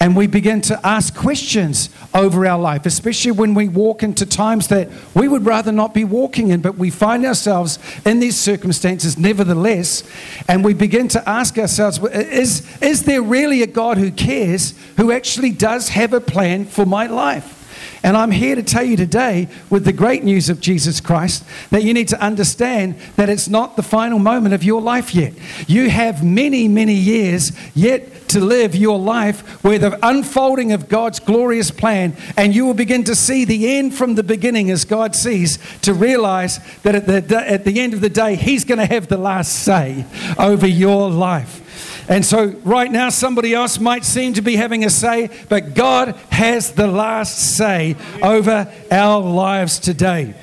and 0.00 0.16
we 0.16 0.26
begin 0.26 0.60
to 0.62 0.86
ask 0.86 1.14
questions 1.14 1.88
over 2.12 2.46
our 2.46 2.58
life, 2.58 2.86
especially 2.86 3.32
when 3.32 3.54
we 3.54 3.68
walk 3.68 4.02
into 4.02 4.26
times 4.26 4.68
that 4.68 4.90
we 5.14 5.28
would 5.28 5.46
rather 5.46 5.72
not 5.72 5.94
be 5.94 6.04
walking 6.04 6.48
in, 6.48 6.60
but 6.60 6.76
we 6.76 6.90
find 6.90 7.24
ourselves 7.24 7.78
in 8.04 8.20
these 8.20 8.38
circumstances 8.38 9.16
nevertheless, 9.18 10.02
and 10.48 10.64
we 10.64 10.74
begin 10.74 11.08
to 11.08 11.28
ask 11.28 11.58
ourselves 11.58 11.98
is, 12.12 12.82
is 12.82 13.04
there 13.04 13.22
really 13.22 13.62
a 13.62 13.66
God 13.66 13.98
who 13.98 14.10
cares, 14.10 14.74
who 14.96 15.10
actually 15.12 15.50
does 15.50 15.90
have 15.90 16.12
a 16.12 16.20
plan 16.20 16.64
for 16.64 16.84
my 16.84 17.06
life? 17.06 17.63
And 18.04 18.18
I'm 18.18 18.30
here 18.30 18.54
to 18.54 18.62
tell 18.62 18.84
you 18.84 18.98
today, 18.98 19.48
with 19.70 19.86
the 19.86 19.92
great 19.92 20.22
news 20.24 20.50
of 20.50 20.60
Jesus 20.60 21.00
Christ, 21.00 21.42
that 21.70 21.84
you 21.84 21.94
need 21.94 22.08
to 22.08 22.20
understand 22.20 22.96
that 23.16 23.30
it's 23.30 23.48
not 23.48 23.76
the 23.76 23.82
final 23.82 24.18
moment 24.18 24.54
of 24.54 24.62
your 24.62 24.82
life 24.82 25.14
yet. 25.14 25.32
You 25.66 25.88
have 25.88 26.22
many, 26.22 26.68
many 26.68 26.92
years 26.92 27.52
yet 27.74 28.28
to 28.28 28.40
live 28.40 28.76
your 28.76 28.98
life 28.98 29.64
where 29.64 29.78
the 29.78 29.98
unfolding 30.06 30.72
of 30.72 30.90
God's 30.90 31.18
glorious 31.18 31.70
plan, 31.70 32.14
and 32.36 32.54
you 32.54 32.66
will 32.66 32.74
begin 32.74 33.04
to 33.04 33.14
see 33.14 33.46
the 33.46 33.78
end 33.78 33.94
from 33.94 34.16
the 34.16 34.22
beginning 34.22 34.70
as 34.70 34.84
God 34.84 35.16
sees, 35.16 35.58
to 35.80 35.94
realize 35.94 36.60
that 36.82 36.94
at 36.94 37.06
the, 37.06 37.50
at 37.50 37.64
the 37.64 37.80
end 37.80 37.94
of 37.94 38.02
the 38.02 38.10
day, 38.10 38.34
He's 38.34 38.66
going 38.66 38.86
to 38.86 38.86
have 38.86 39.08
the 39.08 39.16
last 39.16 39.64
say 39.64 40.04
over 40.38 40.66
your 40.66 41.10
life. 41.10 41.62
And 42.08 42.24
so, 42.24 42.48
right 42.64 42.90
now, 42.90 43.08
somebody 43.08 43.54
else 43.54 43.78
might 43.78 44.04
seem 44.04 44.34
to 44.34 44.42
be 44.42 44.56
having 44.56 44.84
a 44.84 44.90
say, 44.90 45.30
but 45.48 45.74
God 45.74 46.14
has 46.30 46.72
the 46.72 46.86
last 46.86 47.56
say 47.56 47.96
over 48.22 48.70
our 48.90 49.22
lives 49.22 49.78
today. 49.78 50.34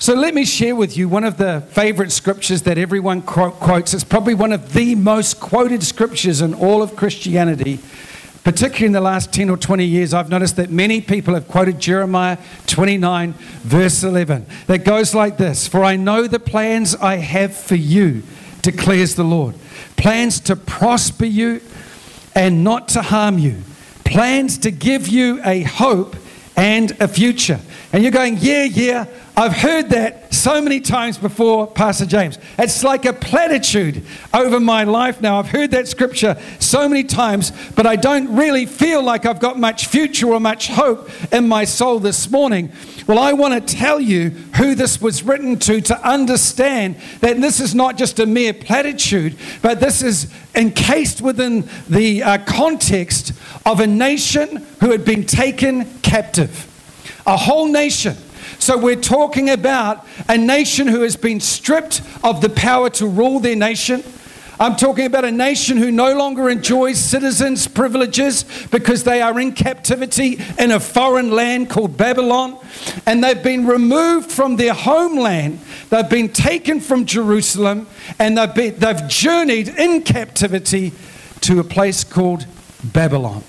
So 0.00 0.14
let 0.14 0.32
me 0.32 0.44
share 0.44 0.76
with 0.76 0.96
you 0.96 1.08
one 1.08 1.24
of 1.24 1.38
the 1.38 1.60
favorite 1.72 2.12
scriptures 2.12 2.62
that 2.62 2.78
everyone 2.78 3.20
quotes. 3.20 3.92
It's 3.92 4.04
probably 4.04 4.34
one 4.34 4.52
of 4.52 4.72
the 4.72 4.94
most 4.94 5.40
quoted 5.40 5.82
scriptures 5.82 6.40
in 6.40 6.54
all 6.54 6.82
of 6.82 6.94
Christianity. 6.94 7.80
Particularly 8.44 8.86
in 8.86 8.92
the 8.92 9.00
last 9.00 9.32
10 9.32 9.50
or 9.50 9.56
20 9.56 9.84
years, 9.84 10.14
I've 10.14 10.30
noticed 10.30 10.54
that 10.56 10.70
many 10.70 11.00
people 11.00 11.34
have 11.34 11.48
quoted 11.48 11.80
Jeremiah 11.80 12.38
29, 12.68 13.32
verse 13.32 14.04
11, 14.04 14.46
that 14.68 14.84
goes 14.84 15.16
like 15.16 15.36
this 15.36 15.66
For 15.66 15.84
I 15.84 15.96
know 15.96 16.28
the 16.28 16.38
plans 16.38 16.94
I 16.94 17.16
have 17.16 17.56
for 17.56 17.74
you, 17.74 18.22
declares 18.62 19.14
the 19.14 19.24
Lord. 19.24 19.54
Plans 19.96 20.40
to 20.40 20.56
prosper 20.56 21.24
you 21.24 21.60
and 22.34 22.62
not 22.64 22.88
to 22.88 23.02
harm 23.02 23.38
you, 23.38 23.62
plans 24.04 24.58
to 24.58 24.70
give 24.70 25.08
you 25.08 25.40
a 25.44 25.62
hope 25.62 26.16
and 26.56 26.90
a 27.00 27.08
future. 27.08 27.60
And 27.92 28.02
you're 28.02 28.12
going, 28.12 28.36
Yeah, 28.38 28.64
yeah, 28.64 29.06
I've 29.38 29.52
heard 29.52 29.90
that 29.90 30.34
so 30.34 30.60
many 30.60 30.80
times 30.80 31.16
before, 31.16 31.68
Pastor 31.68 32.06
James. 32.06 32.40
It's 32.58 32.82
like 32.82 33.04
a 33.04 33.12
platitude 33.12 34.04
over 34.34 34.58
my 34.58 34.82
life 34.82 35.20
now. 35.20 35.38
I've 35.38 35.46
heard 35.46 35.70
that 35.70 35.86
scripture 35.86 36.36
so 36.58 36.88
many 36.88 37.04
times, 37.04 37.52
but 37.76 37.86
I 37.86 37.94
don't 37.94 38.34
really 38.34 38.66
feel 38.66 39.00
like 39.00 39.26
I've 39.26 39.38
got 39.38 39.56
much 39.56 39.86
future 39.86 40.26
or 40.26 40.40
much 40.40 40.66
hope 40.66 41.08
in 41.32 41.46
my 41.46 41.66
soul 41.66 42.00
this 42.00 42.28
morning. 42.28 42.72
Well, 43.06 43.20
I 43.20 43.32
want 43.32 43.54
to 43.54 43.76
tell 43.76 44.00
you 44.00 44.30
who 44.56 44.74
this 44.74 45.00
was 45.00 45.22
written 45.22 45.56
to 45.60 45.80
to 45.82 46.00
understand 46.04 46.96
that 47.20 47.40
this 47.40 47.60
is 47.60 47.76
not 47.76 47.96
just 47.96 48.18
a 48.18 48.26
mere 48.26 48.52
platitude, 48.52 49.36
but 49.62 49.78
this 49.78 50.02
is 50.02 50.32
encased 50.56 51.20
within 51.20 51.68
the 51.88 52.24
uh, 52.24 52.38
context 52.38 53.34
of 53.64 53.78
a 53.78 53.86
nation 53.86 54.66
who 54.80 54.90
had 54.90 55.04
been 55.04 55.24
taken 55.24 55.84
captive. 56.00 56.64
A 57.24 57.36
whole 57.36 57.68
nation 57.68 58.16
so 58.58 58.76
we're 58.76 58.96
talking 58.96 59.50
about 59.50 60.06
a 60.28 60.36
nation 60.36 60.86
who 60.86 61.02
has 61.02 61.16
been 61.16 61.40
stripped 61.40 62.02
of 62.22 62.40
the 62.40 62.48
power 62.48 62.90
to 62.90 63.06
rule 63.06 63.40
their 63.40 63.56
nation. 63.56 64.02
I'm 64.60 64.74
talking 64.74 65.06
about 65.06 65.24
a 65.24 65.30
nation 65.30 65.76
who 65.76 65.92
no 65.92 66.16
longer 66.16 66.48
enjoys 66.48 66.98
citizens' 66.98 67.68
privileges 67.68 68.44
because 68.72 69.04
they 69.04 69.22
are 69.22 69.38
in 69.38 69.52
captivity 69.52 70.40
in 70.58 70.72
a 70.72 70.80
foreign 70.80 71.30
land 71.30 71.70
called 71.70 71.96
Babylon. 71.96 72.58
And 73.06 73.22
they've 73.22 73.40
been 73.40 73.66
removed 73.66 74.32
from 74.32 74.56
their 74.56 74.74
homeland. 74.74 75.60
They've 75.90 76.10
been 76.10 76.30
taken 76.30 76.80
from 76.80 77.06
Jerusalem 77.06 77.86
and 78.18 78.36
they've, 78.36 78.54
been, 78.54 78.78
they've 78.80 79.06
journeyed 79.06 79.68
in 79.68 80.02
captivity 80.02 80.92
to 81.42 81.60
a 81.60 81.64
place 81.64 82.02
called 82.02 82.46
Babylon. 82.82 83.44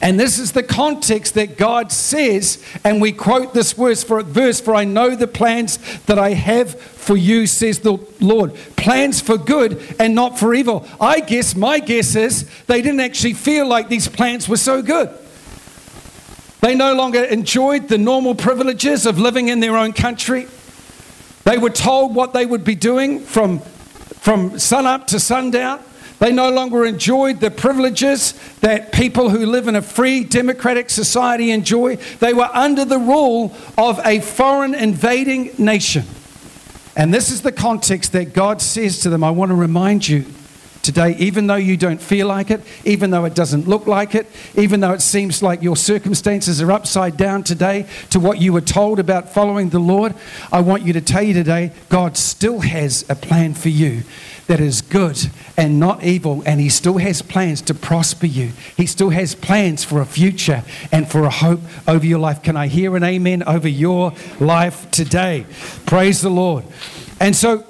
And 0.00 0.20
this 0.20 0.38
is 0.38 0.52
the 0.52 0.62
context 0.62 1.34
that 1.34 1.56
God 1.56 1.90
says, 1.90 2.62
and 2.84 3.00
we 3.00 3.12
quote 3.12 3.54
this 3.54 3.72
verse 3.72 4.04
for, 4.04 4.22
verse, 4.22 4.60
for 4.60 4.74
I 4.74 4.84
know 4.84 5.14
the 5.14 5.26
plans 5.26 5.78
that 6.04 6.18
I 6.18 6.30
have 6.30 6.78
for 6.78 7.16
you, 7.16 7.46
says 7.46 7.80
the 7.80 7.98
Lord. 8.20 8.54
Plans 8.76 9.20
for 9.20 9.38
good 9.38 9.82
and 9.98 10.14
not 10.14 10.38
for 10.38 10.52
evil. 10.52 10.86
I 11.00 11.20
guess, 11.20 11.54
my 11.54 11.78
guess 11.78 12.16
is, 12.16 12.48
they 12.66 12.82
didn't 12.82 13.00
actually 13.00 13.34
feel 13.34 13.66
like 13.66 13.88
these 13.88 14.08
plans 14.08 14.48
were 14.48 14.56
so 14.56 14.82
good. 14.82 15.10
They 16.60 16.74
no 16.74 16.94
longer 16.94 17.22
enjoyed 17.22 17.88
the 17.88 17.98
normal 17.98 18.34
privileges 18.34 19.06
of 19.06 19.18
living 19.18 19.48
in 19.48 19.60
their 19.60 19.76
own 19.76 19.92
country. 19.92 20.48
They 21.44 21.58
were 21.58 21.70
told 21.70 22.14
what 22.14 22.32
they 22.32 22.46
would 22.46 22.64
be 22.64 22.74
doing 22.74 23.20
from, 23.20 23.60
from 24.20 24.58
sun 24.58 24.86
up 24.86 25.06
to 25.08 25.20
sundown. 25.20 25.82
They 26.24 26.32
no 26.32 26.48
longer 26.48 26.86
enjoyed 26.86 27.40
the 27.40 27.50
privileges 27.50 28.32
that 28.60 28.92
people 28.92 29.28
who 29.28 29.44
live 29.44 29.68
in 29.68 29.76
a 29.76 29.82
free 29.82 30.24
democratic 30.24 30.88
society 30.88 31.50
enjoy. 31.50 31.96
They 31.96 32.32
were 32.32 32.48
under 32.50 32.86
the 32.86 32.96
rule 32.96 33.54
of 33.76 34.00
a 34.06 34.20
foreign 34.20 34.74
invading 34.74 35.50
nation. 35.58 36.04
And 36.96 37.12
this 37.12 37.30
is 37.30 37.42
the 37.42 37.52
context 37.52 38.12
that 38.12 38.32
God 38.32 38.62
says 38.62 39.00
to 39.00 39.10
them 39.10 39.22
I 39.22 39.32
want 39.32 39.50
to 39.50 39.54
remind 39.54 40.08
you 40.08 40.24
today, 40.80 41.14
even 41.16 41.46
though 41.46 41.56
you 41.56 41.76
don't 41.76 42.00
feel 42.00 42.26
like 42.26 42.50
it, 42.50 42.62
even 42.86 43.10
though 43.10 43.26
it 43.26 43.34
doesn't 43.34 43.68
look 43.68 43.86
like 43.86 44.14
it, 44.14 44.26
even 44.54 44.80
though 44.80 44.92
it 44.92 45.02
seems 45.02 45.42
like 45.42 45.62
your 45.62 45.76
circumstances 45.76 46.62
are 46.62 46.72
upside 46.72 47.18
down 47.18 47.42
today 47.42 47.86
to 48.10 48.18
what 48.18 48.40
you 48.40 48.54
were 48.54 48.62
told 48.62 48.98
about 48.98 49.34
following 49.34 49.68
the 49.68 49.78
Lord, 49.78 50.14
I 50.50 50.60
want 50.60 50.84
you 50.84 50.94
to 50.94 51.02
tell 51.02 51.22
you 51.22 51.34
today 51.34 51.72
God 51.90 52.16
still 52.16 52.60
has 52.60 53.04
a 53.10 53.14
plan 53.14 53.52
for 53.52 53.68
you 53.68 54.04
that 54.46 54.60
is 54.60 54.82
good 54.82 55.18
and 55.56 55.80
not 55.80 56.02
evil, 56.02 56.42
and 56.46 56.60
He 56.60 56.68
still 56.68 56.98
has 56.98 57.22
plans 57.22 57.62
to 57.62 57.74
prosper 57.74 58.26
you. 58.26 58.52
He 58.76 58.86
still 58.86 59.10
has 59.10 59.34
plans 59.34 59.84
for 59.84 60.00
a 60.00 60.06
future 60.06 60.62
and 60.92 61.10
for 61.10 61.24
a 61.24 61.30
hope 61.30 61.60
over 61.88 62.04
your 62.04 62.18
life. 62.18 62.42
Can 62.42 62.56
I 62.56 62.66
hear 62.66 62.96
an 62.96 63.02
amen 63.02 63.42
over 63.44 63.68
your 63.68 64.12
life 64.38 64.90
today? 64.90 65.46
Praise 65.86 66.20
the 66.20 66.30
Lord. 66.30 66.64
And 67.20 67.34
so, 67.34 67.64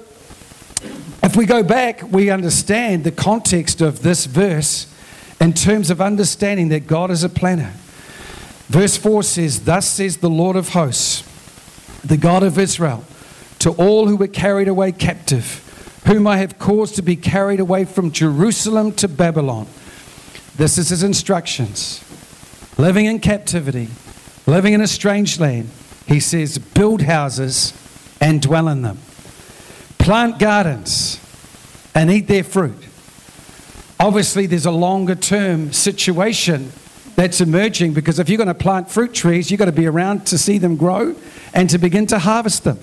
if 1.23 1.35
we 1.35 1.45
go 1.45 1.63
back, 1.63 2.03
we 2.11 2.29
understand 2.29 3.03
the 3.03 3.11
context 3.11 3.81
of 3.81 4.01
this 4.01 4.25
verse 4.25 4.87
in 5.39 5.53
terms 5.53 5.89
of 5.89 6.01
understanding 6.01 6.69
that 6.69 6.87
God 6.87 7.09
is 7.09 7.23
a 7.23 7.29
planner. 7.29 7.73
Verse 8.67 8.97
4 8.97 9.23
says, 9.23 9.61
Thus 9.61 9.87
says 9.87 10.17
the 10.17 10.29
Lord 10.29 10.55
of 10.55 10.69
hosts, 10.69 11.23
the 12.03 12.17
God 12.17 12.43
of 12.43 12.57
Israel, 12.57 13.03
to 13.59 13.71
all 13.71 14.07
who 14.07 14.17
were 14.17 14.27
carried 14.27 14.67
away 14.67 14.91
captive 14.91 15.61
whom 16.05 16.27
I 16.27 16.37
have 16.37 16.59
caused 16.59 16.95
to 16.95 17.01
be 17.01 17.15
carried 17.15 17.59
away 17.59 17.85
from 17.85 18.11
Jerusalem 18.11 18.91
to 18.93 19.07
Babylon. 19.07 19.67
This 20.55 20.77
is 20.77 20.89
his 20.89 21.03
instructions. 21.03 22.03
Living 22.77 23.05
in 23.05 23.19
captivity, 23.19 23.89
living 24.45 24.73
in 24.73 24.81
a 24.81 24.87
strange 24.87 25.39
land, 25.39 25.69
he 26.07 26.19
says, 26.19 26.57
build 26.57 27.01
houses 27.01 27.73
and 28.21 28.41
dwell 28.41 28.67
in 28.67 28.81
them, 28.81 28.99
plant 29.97 30.39
gardens 30.39 31.19
and 31.95 32.11
eat 32.11 32.27
their 32.27 32.43
fruit. 32.43 32.77
Obviously, 33.99 34.45
there's 34.45 34.65
a 34.65 34.71
longer 34.71 35.15
term 35.15 35.71
situation 35.71 36.71
that's 37.15 37.41
emerging 37.41 37.93
because 37.93 38.19
if 38.19 38.29
you're 38.29 38.37
going 38.37 38.47
to 38.47 38.53
plant 38.53 38.91
fruit 38.91 39.13
trees, 39.13 39.49
you've 39.49 39.59
got 39.59 39.65
to 39.65 39.71
be 39.71 39.87
around 39.87 40.27
to 40.27 40.37
see 40.37 40.57
them 40.57 40.75
grow 40.75 41.15
and 41.53 41.69
to 41.69 41.77
begin 41.77 42.05
to 42.07 42.19
harvest 42.19 42.65
them. 42.65 42.77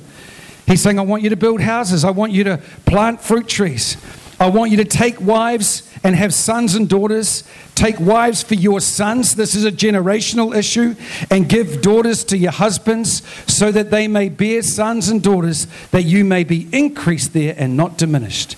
He's 0.67 0.81
saying, 0.81 0.99
I 0.99 1.03
want 1.03 1.23
you 1.23 1.31
to 1.31 1.37
build 1.37 1.61
houses, 1.61 2.05
I 2.05 2.11
want 2.11 2.33
you 2.33 2.45
to 2.45 2.59
plant 2.87 3.21
fruit 3.21 3.49
trees. 3.49 3.97
I 4.41 4.49
want 4.49 4.73
you 4.73 4.79
to 4.79 4.85
take 4.85 5.21
wives 5.21 5.89
and 6.03 6.17
have 6.17 6.35
sons 6.35 6.75
and 6.75 6.89
daughters. 6.89 7.45
Take 7.77 8.01
wives 8.01 8.43
for 8.43 8.55
your 8.55 8.81
sons. 8.81 9.37
This 9.37 9.55
is 9.55 9.65
a 9.65 9.71
generational 9.71 10.53
issue. 10.53 10.97
And 11.31 11.49
give 11.49 11.81
daughters 11.81 12.25
to 12.25 12.37
your 12.37 12.51
husbands 12.51 13.23
so 13.47 13.71
that 13.71 13.93
they 13.93 14.09
may 14.09 14.29
bear 14.31 14.63
sons 14.63 15.09
and 15.09 15.23
daughters, 15.23 15.69
that 15.93 16.03
you 16.03 16.25
may 16.25 16.43
be 16.43 16.69
increased 16.73 17.35
there 17.35 17.55
and 17.57 17.77
not 17.77 17.97
diminished. 17.97 18.57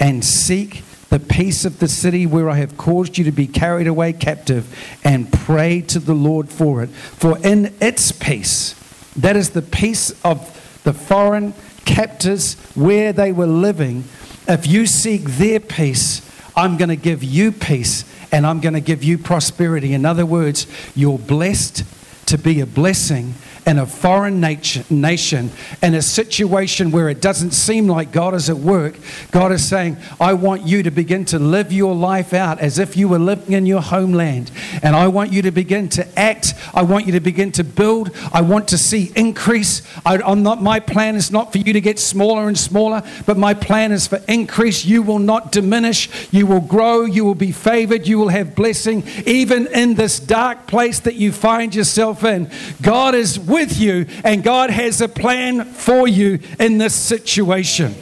And 0.00 0.24
seek 0.24 0.82
the 1.10 1.20
peace 1.20 1.64
of 1.64 1.78
the 1.78 1.88
city 1.88 2.26
where 2.26 2.50
I 2.50 2.56
have 2.56 2.76
caused 2.76 3.16
you 3.16 3.24
to 3.24 3.32
be 3.32 3.46
carried 3.46 3.86
away 3.86 4.12
captive, 4.12 4.76
and 5.04 5.32
pray 5.32 5.80
to 5.82 6.00
the 6.00 6.14
Lord 6.14 6.48
for 6.48 6.82
it. 6.82 6.88
For 6.88 7.38
in 7.38 7.72
its 7.80 8.10
peace, 8.10 8.74
that 9.16 9.36
is 9.36 9.50
the 9.50 9.62
peace 9.62 10.10
of 10.24 10.56
the 10.84 10.92
foreign 10.92 11.54
captors 11.84 12.54
where 12.74 13.12
they 13.12 13.32
were 13.32 13.46
living 13.46 14.04
if 14.50 14.66
you 14.66 14.86
seek 14.86 15.22
their 15.22 15.60
peace, 15.60 16.28
I'm 16.56 16.76
going 16.76 16.88
to 16.88 16.96
give 16.96 17.22
you 17.22 17.52
peace 17.52 18.04
and 18.32 18.44
I'm 18.44 18.60
going 18.60 18.74
to 18.74 18.80
give 18.80 19.04
you 19.04 19.16
prosperity. 19.16 19.94
In 19.94 20.04
other 20.04 20.26
words, 20.26 20.66
you're 20.96 21.18
blessed 21.18 21.84
to 22.26 22.38
be 22.38 22.60
a 22.60 22.66
blessing 22.66 23.34
in 23.66 23.78
a 23.78 23.86
foreign 23.86 24.40
nation, 24.40 25.50
in 25.82 25.94
a 25.94 26.02
situation 26.02 26.90
where 26.90 27.08
it 27.08 27.20
doesn't 27.20 27.52
seem 27.52 27.86
like 27.86 28.12
God 28.12 28.34
is 28.34 28.48
at 28.48 28.56
work, 28.56 28.96
God 29.30 29.52
is 29.52 29.66
saying, 29.66 29.96
I 30.18 30.32
want 30.32 30.66
you 30.66 30.82
to 30.82 30.90
begin 30.90 31.24
to 31.26 31.38
live 31.38 31.72
your 31.72 31.94
life 31.94 32.32
out 32.32 32.58
as 32.60 32.78
if 32.78 32.96
you 32.96 33.08
were 33.08 33.18
living 33.18 33.52
in 33.52 33.66
your 33.66 33.82
homeland. 33.82 34.50
And 34.82 34.96
I 34.96 35.08
want 35.08 35.32
you 35.32 35.42
to 35.42 35.50
begin 35.50 35.88
to 35.90 36.18
act. 36.18 36.54
I 36.74 36.82
want 36.82 37.06
you 37.06 37.12
to 37.12 37.20
begin 37.20 37.52
to 37.52 37.64
build. 37.64 38.10
I 38.32 38.40
want 38.40 38.68
to 38.68 38.78
see 38.78 39.12
increase. 39.14 39.82
I, 40.06 40.16
am 40.16 40.42
not, 40.42 40.62
my 40.62 40.80
plan 40.80 41.16
is 41.16 41.30
not 41.30 41.52
for 41.52 41.58
you 41.58 41.72
to 41.72 41.80
get 41.80 41.98
smaller 41.98 42.48
and 42.48 42.58
smaller, 42.58 43.02
but 43.26 43.36
my 43.36 43.54
plan 43.54 43.92
is 43.92 44.06
for 44.06 44.20
increase. 44.28 44.84
You 44.84 45.02
will 45.02 45.18
not 45.18 45.52
diminish. 45.52 46.08
You 46.32 46.46
will 46.46 46.60
grow. 46.60 47.04
You 47.04 47.24
will 47.24 47.34
be 47.34 47.52
favored. 47.52 48.06
You 48.06 48.18
will 48.18 48.28
have 48.28 48.54
blessing, 48.54 49.04
even 49.26 49.66
in 49.68 49.94
this 49.94 50.18
dark 50.18 50.66
place 50.66 51.00
that 51.00 51.16
you 51.16 51.32
find 51.32 51.74
yourself 51.74 52.24
in. 52.24 52.50
God 52.80 53.14
is 53.14 53.38
with 53.50 53.78
you, 53.78 54.06
and 54.24 54.42
God 54.42 54.70
has 54.70 55.00
a 55.00 55.08
plan 55.08 55.64
for 55.64 56.08
you 56.08 56.38
in 56.58 56.78
this 56.78 56.94
situation. 56.94 57.94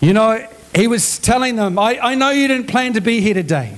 You 0.00 0.12
know, 0.12 0.46
he 0.74 0.86
was 0.86 1.18
telling 1.18 1.56
them, 1.56 1.78
I, 1.78 1.98
I 1.98 2.14
know 2.14 2.30
you 2.30 2.48
didn't 2.48 2.68
plan 2.68 2.92
to 2.92 3.00
be 3.00 3.20
here 3.20 3.34
today. 3.34 3.76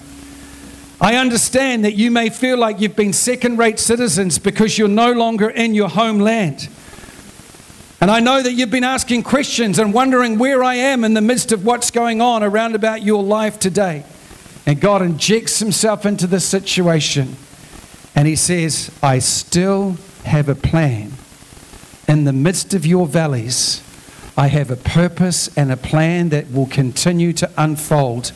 I 1.00 1.16
understand 1.16 1.84
that 1.86 1.94
you 1.94 2.10
may 2.10 2.28
feel 2.28 2.58
like 2.58 2.80
you've 2.80 2.96
been 2.96 3.14
second 3.14 3.56
rate 3.56 3.78
citizens 3.78 4.38
because 4.38 4.76
you're 4.76 4.88
no 4.88 5.12
longer 5.12 5.48
in 5.48 5.74
your 5.74 5.88
homeland. 5.88 6.68
And 8.02 8.10
I 8.10 8.20
know 8.20 8.42
that 8.42 8.52
you've 8.52 8.70
been 8.70 8.84
asking 8.84 9.22
questions 9.22 9.78
and 9.78 9.94
wondering 9.94 10.38
where 10.38 10.62
I 10.62 10.74
am 10.74 11.04
in 11.04 11.14
the 11.14 11.20
midst 11.20 11.52
of 11.52 11.64
what's 11.64 11.90
going 11.90 12.20
on 12.20 12.42
around 12.42 12.74
about 12.74 13.02
your 13.02 13.22
life 13.22 13.58
today. 13.58 14.04
And 14.66 14.78
God 14.78 15.00
injects 15.00 15.58
Himself 15.58 16.04
into 16.04 16.26
this 16.26 16.46
situation. 16.46 17.36
And 18.14 18.26
he 18.26 18.36
says, 18.36 18.90
I 19.02 19.18
still 19.18 19.96
have 20.24 20.48
a 20.48 20.54
plan. 20.54 21.12
In 22.08 22.24
the 22.24 22.32
midst 22.32 22.74
of 22.74 22.84
your 22.84 23.06
valleys, 23.06 23.82
I 24.36 24.48
have 24.48 24.70
a 24.70 24.76
purpose 24.76 25.54
and 25.56 25.70
a 25.70 25.76
plan 25.76 26.30
that 26.30 26.50
will 26.50 26.66
continue 26.66 27.32
to 27.34 27.50
unfold. 27.56 28.32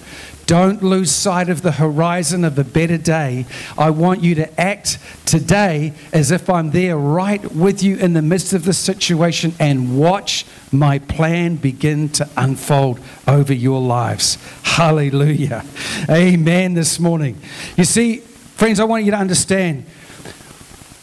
Don't 0.47 0.83
lose 0.83 1.11
sight 1.11 1.49
of 1.49 1.63
the 1.63 1.73
horizon 1.73 2.45
of 2.45 2.59
a 2.59 2.65
better 2.65 2.99
day. 2.99 3.47
I 3.79 3.91
want 3.91 4.23
you 4.23 4.35
to 4.35 4.61
act 4.61 4.99
today 5.25 5.95
as 6.13 6.31
if 6.31 6.51
I'm 6.51 6.71
there 6.71 6.99
right 6.99 7.43
with 7.55 7.83
you 7.83 7.97
in 7.97 8.13
the 8.13 8.21
midst 8.21 8.53
of 8.53 8.65
the 8.65 8.75
situation 8.75 9.55
and 9.59 9.99
watch 9.99 10.45
my 10.71 10.99
plan 10.99 11.57
begin 11.57 12.11
to 12.11 12.29
unfold 12.37 13.01
over 13.27 13.55
your 13.55 13.81
lives. 13.81 14.37
Hallelujah. 14.63 15.65
Amen 16.11 16.75
this 16.75 17.01
morning. 17.01 17.41
You 17.77 17.85
see, 17.85 18.23
Friends, 18.55 18.79
I 18.79 18.85
want 18.85 19.05
you 19.05 19.11
to 19.11 19.17
understand 19.17 19.85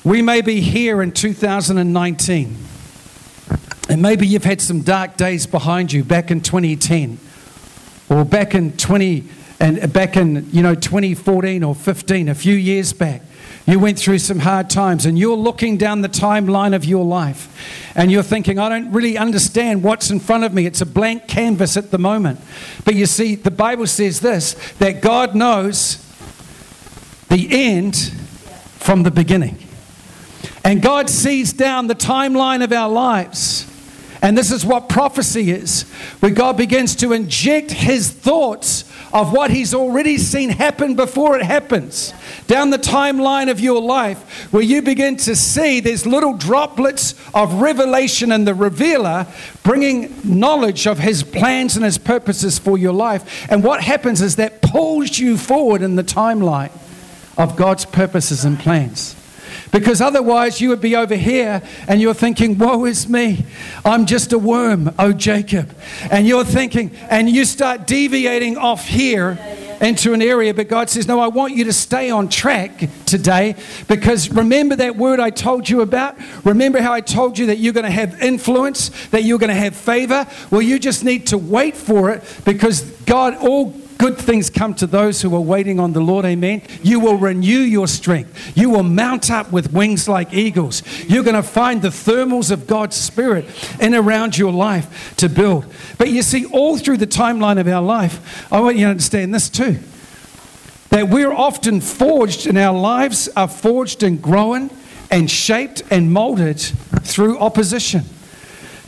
we 0.05 0.21
may 0.21 0.39
be 0.39 0.61
here 0.61 1.01
in 1.01 1.11
2019, 1.11 2.57
and 3.89 4.01
maybe 4.01 4.25
you've 4.25 4.45
had 4.45 4.61
some 4.61 4.83
dark 4.83 5.17
days 5.17 5.45
behind 5.45 5.91
you 5.91 6.05
back 6.05 6.31
in 6.31 6.39
2010 6.39 7.19
or 8.09 8.23
back 8.23 8.55
in 8.55 8.71
20 8.77 9.25
and 9.59 9.91
back 9.91 10.15
in 10.15 10.49
you 10.51 10.61
know 10.63 10.75
2014 10.75 11.61
or 11.61 11.75
15 11.75 12.29
a 12.29 12.35
few 12.35 12.55
years 12.55 12.93
back 12.93 13.21
you 13.67 13.79
went 13.79 13.99
through 13.99 14.17
some 14.17 14.39
hard 14.39 14.69
times 14.69 15.05
and 15.05 15.19
you're 15.19 15.35
looking 15.35 15.77
down 15.77 16.01
the 16.01 16.09
timeline 16.09 16.73
of 16.73 16.85
your 16.85 17.03
life 17.03 17.91
and 17.95 18.11
you're 18.11 18.23
thinking 18.23 18.59
i 18.59 18.69
don't 18.69 18.91
really 18.91 19.17
understand 19.17 19.83
what's 19.83 20.09
in 20.09 20.19
front 20.21 20.45
of 20.45 20.53
me. 20.53 20.65
It's 20.65 20.81
a 20.81 20.85
blank 20.85 21.27
canvas 21.27 21.75
at 21.75 21.91
the 21.91 21.99
moment. 21.99 22.39
But 22.85 22.95
you 22.95 23.05
see 23.05 23.35
the 23.35 23.51
bible 23.51 23.87
says 23.87 24.21
this 24.21 24.53
that 24.79 25.01
god 25.01 25.35
knows 25.35 26.07
the 27.31 27.47
end 27.49 27.95
from 28.77 29.03
the 29.03 29.11
beginning. 29.11 29.57
And 30.65 30.81
God 30.81 31.09
sees 31.09 31.53
down 31.53 31.87
the 31.87 31.95
timeline 31.95 32.61
of 32.61 32.73
our 32.73 32.89
lives. 32.89 33.67
And 34.21 34.37
this 34.37 34.51
is 34.51 34.65
what 34.65 34.89
prophecy 34.89 35.49
is, 35.49 35.83
where 36.19 36.31
God 36.31 36.57
begins 36.57 36.95
to 36.97 37.13
inject 37.13 37.71
his 37.71 38.11
thoughts 38.11 38.83
of 39.13 39.31
what 39.33 39.49
he's 39.49 39.73
already 39.73 40.17
seen 40.17 40.49
happen 40.49 40.95
before 40.95 41.37
it 41.37 41.43
happens 41.43 42.13
down 42.47 42.69
the 42.69 42.77
timeline 42.77 43.49
of 43.49 43.59
your 43.59 43.81
life, 43.81 44.51
where 44.51 44.61
you 44.61 44.81
begin 44.81 45.15
to 45.15 45.35
see 45.35 45.79
there's 45.79 46.05
little 46.05 46.33
droplets 46.35 47.15
of 47.33 47.61
revelation 47.61 48.31
and 48.31 48.45
the 48.45 48.53
revealer 48.53 49.25
bringing 49.63 50.13
knowledge 50.23 50.85
of 50.85 50.99
his 50.99 51.23
plans 51.23 51.75
and 51.77 51.85
his 51.85 51.97
purposes 51.97 52.59
for 52.59 52.77
your 52.77 52.93
life. 52.93 53.49
And 53.49 53.63
what 53.63 53.81
happens 53.81 54.21
is 54.21 54.35
that 54.35 54.61
pulls 54.61 55.17
you 55.17 55.37
forward 55.37 55.81
in 55.81 55.95
the 55.95 56.03
timeline 56.03 56.71
of 57.37 57.55
God's 57.55 57.85
purposes 57.85 58.45
and 58.45 58.59
plans. 58.59 59.15
Because 59.71 60.01
otherwise, 60.01 60.59
you 60.59 60.69
would 60.69 60.81
be 60.81 60.95
over 60.95 61.15
here 61.15 61.61
and 61.87 62.01
you're 62.01 62.13
thinking, 62.13 62.57
Woe 62.57 62.85
is 62.85 63.07
me. 63.07 63.45
I'm 63.85 64.05
just 64.05 64.33
a 64.33 64.37
worm, 64.37 64.93
oh 64.99 65.13
Jacob. 65.13 65.75
And 66.11 66.27
you're 66.27 66.43
thinking, 66.43 66.91
and 67.09 67.29
you 67.29 67.45
start 67.45 67.87
deviating 67.87 68.57
off 68.57 68.85
here 68.85 69.37
into 69.81 70.13
an 70.13 70.21
area. 70.21 70.53
But 70.53 70.67
God 70.67 70.89
says, 70.89 71.07
No, 71.07 71.19
I 71.19 71.27
want 71.27 71.55
you 71.55 71.63
to 71.65 71.73
stay 71.73 72.09
on 72.11 72.27
track 72.27 72.89
today 73.05 73.55
because 73.87 74.29
remember 74.29 74.75
that 74.75 74.97
word 74.97 75.19
I 75.19 75.29
told 75.29 75.69
you 75.69 75.81
about? 75.81 76.17
Remember 76.45 76.81
how 76.81 76.93
I 76.93 77.01
told 77.01 77.37
you 77.37 77.47
that 77.47 77.57
you're 77.57 77.73
going 77.73 77.85
to 77.85 77.91
have 77.91 78.21
influence, 78.21 78.89
that 79.07 79.23
you're 79.23 79.39
going 79.39 79.49
to 79.49 79.55
have 79.55 79.75
favor? 79.75 80.27
Well, 80.49 80.61
you 80.61 80.79
just 80.79 81.03
need 81.03 81.27
to 81.27 81.37
wait 81.37 81.77
for 81.77 82.11
it 82.11 82.23
because 82.45 82.81
God, 83.05 83.35
all 83.37 83.80
Good 84.01 84.17
things 84.17 84.49
come 84.49 84.73
to 84.75 84.87
those 84.87 85.21
who 85.21 85.35
are 85.35 85.41
waiting 85.41 85.79
on 85.79 85.93
the 85.93 85.99
Lord. 85.99 86.25
Amen. 86.25 86.63
You 86.81 86.99
will 86.99 87.17
renew 87.17 87.59
your 87.59 87.87
strength. 87.87 88.57
You 88.57 88.71
will 88.71 88.81
mount 88.81 89.29
up 89.29 89.51
with 89.51 89.71
wings 89.71 90.09
like 90.09 90.33
eagles. 90.33 90.81
You're 91.03 91.23
going 91.23 91.35
to 91.35 91.43
find 91.43 91.83
the 91.83 91.89
thermals 91.89 92.49
of 92.49 92.65
God's 92.65 92.95
Spirit 92.95 93.45
in 93.79 93.93
around 93.93 94.39
your 94.39 94.51
life 94.51 95.15
to 95.17 95.29
build. 95.29 95.71
But 95.99 96.09
you 96.09 96.23
see, 96.23 96.45
all 96.47 96.79
through 96.79 96.97
the 96.97 97.05
timeline 97.05 97.59
of 97.59 97.67
our 97.67 97.83
life, 97.83 98.51
I 98.51 98.59
want 98.59 98.77
you 98.77 98.85
to 98.85 98.89
understand 98.89 99.35
this 99.35 99.51
too 99.51 99.77
that 100.89 101.07
we're 101.07 101.31
often 101.31 101.79
forged 101.79 102.47
and 102.47 102.57
our 102.57 102.75
lives, 102.75 103.29
are 103.37 103.47
forged 103.47 104.01
and 104.01 104.19
grown 104.19 104.71
and 105.11 105.29
shaped 105.29 105.83
and 105.91 106.11
molded 106.11 106.59
through 106.59 107.37
opposition. 107.37 108.01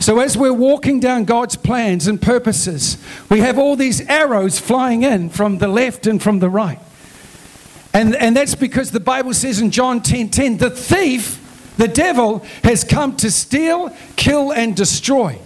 So, 0.04 0.20
as 0.20 0.36
we're 0.36 0.52
walking 0.52 1.00
down 1.00 1.24
God's 1.24 1.56
plans 1.56 2.08
and 2.08 2.20
purposes, 2.20 2.98
we 3.30 3.40
have 3.40 3.58
all 3.58 3.74
these 3.74 4.02
arrows 4.02 4.58
flying 4.58 5.02
in 5.02 5.30
from 5.30 5.56
the 5.56 5.66
left 5.66 6.06
and 6.06 6.22
from 6.22 6.40
the 6.40 6.50
right. 6.50 6.78
And, 7.94 8.14
and 8.14 8.36
that's 8.36 8.54
because 8.54 8.90
the 8.90 9.00
Bible 9.00 9.32
says 9.32 9.62
in 9.62 9.70
John 9.70 10.02
10 10.02 10.28
10, 10.28 10.58
the 10.58 10.68
thief, 10.68 11.72
the 11.78 11.88
devil, 11.88 12.40
has 12.64 12.84
come 12.84 13.16
to 13.16 13.30
steal, 13.30 13.96
kill, 14.16 14.52
and 14.52 14.76
destroy. 14.76 15.38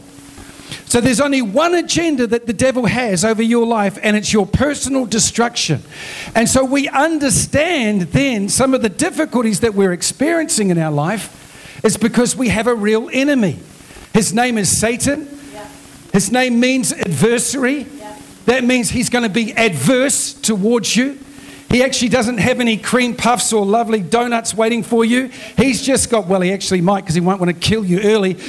So 0.86 1.00
there's 1.00 1.20
only 1.20 1.40
one 1.40 1.76
agenda 1.76 2.26
that 2.26 2.48
the 2.48 2.52
devil 2.52 2.86
has 2.86 3.24
over 3.24 3.44
your 3.44 3.64
life, 3.64 3.96
and 4.02 4.16
it's 4.16 4.32
your 4.32 4.44
personal 4.44 5.06
destruction. 5.06 5.84
And 6.34 6.48
so 6.48 6.64
we 6.64 6.88
understand 6.88 8.02
then 8.10 8.48
some 8.48 8.74
of 8.74 8.82
the 8.82 8.88
difficulties 8.88 9.60
that 9.60 9.74
we're 9.74 9.92
experiencing 9.92 10.70
in 10.70 10.78
our 10.78 10.90
life 10.90 11.80
is 11.84 11.96
because 11.96 12.34
we 12.34 12.48
have 12.48 12.66
a 12.66 12.74
real 12.74 13.08
enemy. 13.12 13.60
His 14.18 14.34
name 14.34 14.58
is 14.58 14.80
Satan. 14.80 15.28
His 16.12 16.32
name 16.32 16.58
means 16.58 16.92
adversary. 16.92 17.84
That 18.46 18.64
means 18.64 18.90
he's 18.90 19.10
going 19.10 19.22
to 19.22 19.28
be 19.28 19.52
adverse 19.56 20.32
towards 20.32 20.96
you. 20.96 21.20
He 21.70 21.84
actually 21.84 22.08
doesn't 22.08 22.38
have 22.38 22.58
any 22.58 22.78
cream 22.78 23.14
puffs 23.14 23.52
or 23.52 23.64
lovely 23.64 24.00
donuts 24.00 24.52
waiting 24.54 24.82
for 24.82 25.04
you. 25.04 25.28
He's 25.56 25.86
just 25.86 26.10
got, 26.10 26.26
well, 26.26 26.40
he 26.40 26.52
actually 26.52 26.80
might 26.80 27.02
because 27.02 27.14
he 27.14 27.20
won't 27.20 27.38
want 27.38 27.54
to 27.54 27.60
kill 27.60 27.84
you 27.84 28.00
early. 28.00 28.38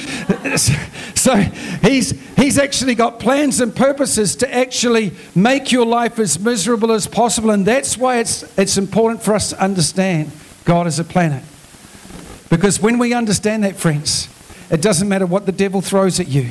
So 1.14 1.36
he's, 1.36 2.10
he's 2.36 2.58
actually 2.58 2.96
got 2.96 3.20
plans 3.20 3.60
and 3.60 3.76
purposes 3.76 4.34
to 4.36 4.52
actually 4.52 5.12
make 5.36 5.70
your 5.70 5.86
life 5.86 6.18
as 6.18 6.40
miserable 6.40 6.90
as 6.90 7.06
possible. 7.06 7.50
And 7.50 7.64
that's 7.64 7.96
why 7.96 8.18
it's, 8.18 8.42
it's 8.58 8.76
important 8.76 9.22
for 9.22 9.34
us 9.34 9.50
to 9.50 9.62
understand 9.62 10.32
God 10.64 10.88
as 10.88 10.98
a 10.98 11.04
planet. 11.04 11.44
Because 12.48 12.80
when 12.80 12.98
we 12.98 13.12
understand 13.12 13.62
that, 13.62 13.76
friends, 13.76 14.28
it 14.70 14.82
doesn't 14.82 15.08
matter 15.08 15.26
what 15.26 15.46
the 15.46 15.52
devil 15.52 15.80
throws 15.80 16.20
at 16.20 16.28
you. 16.28 16.50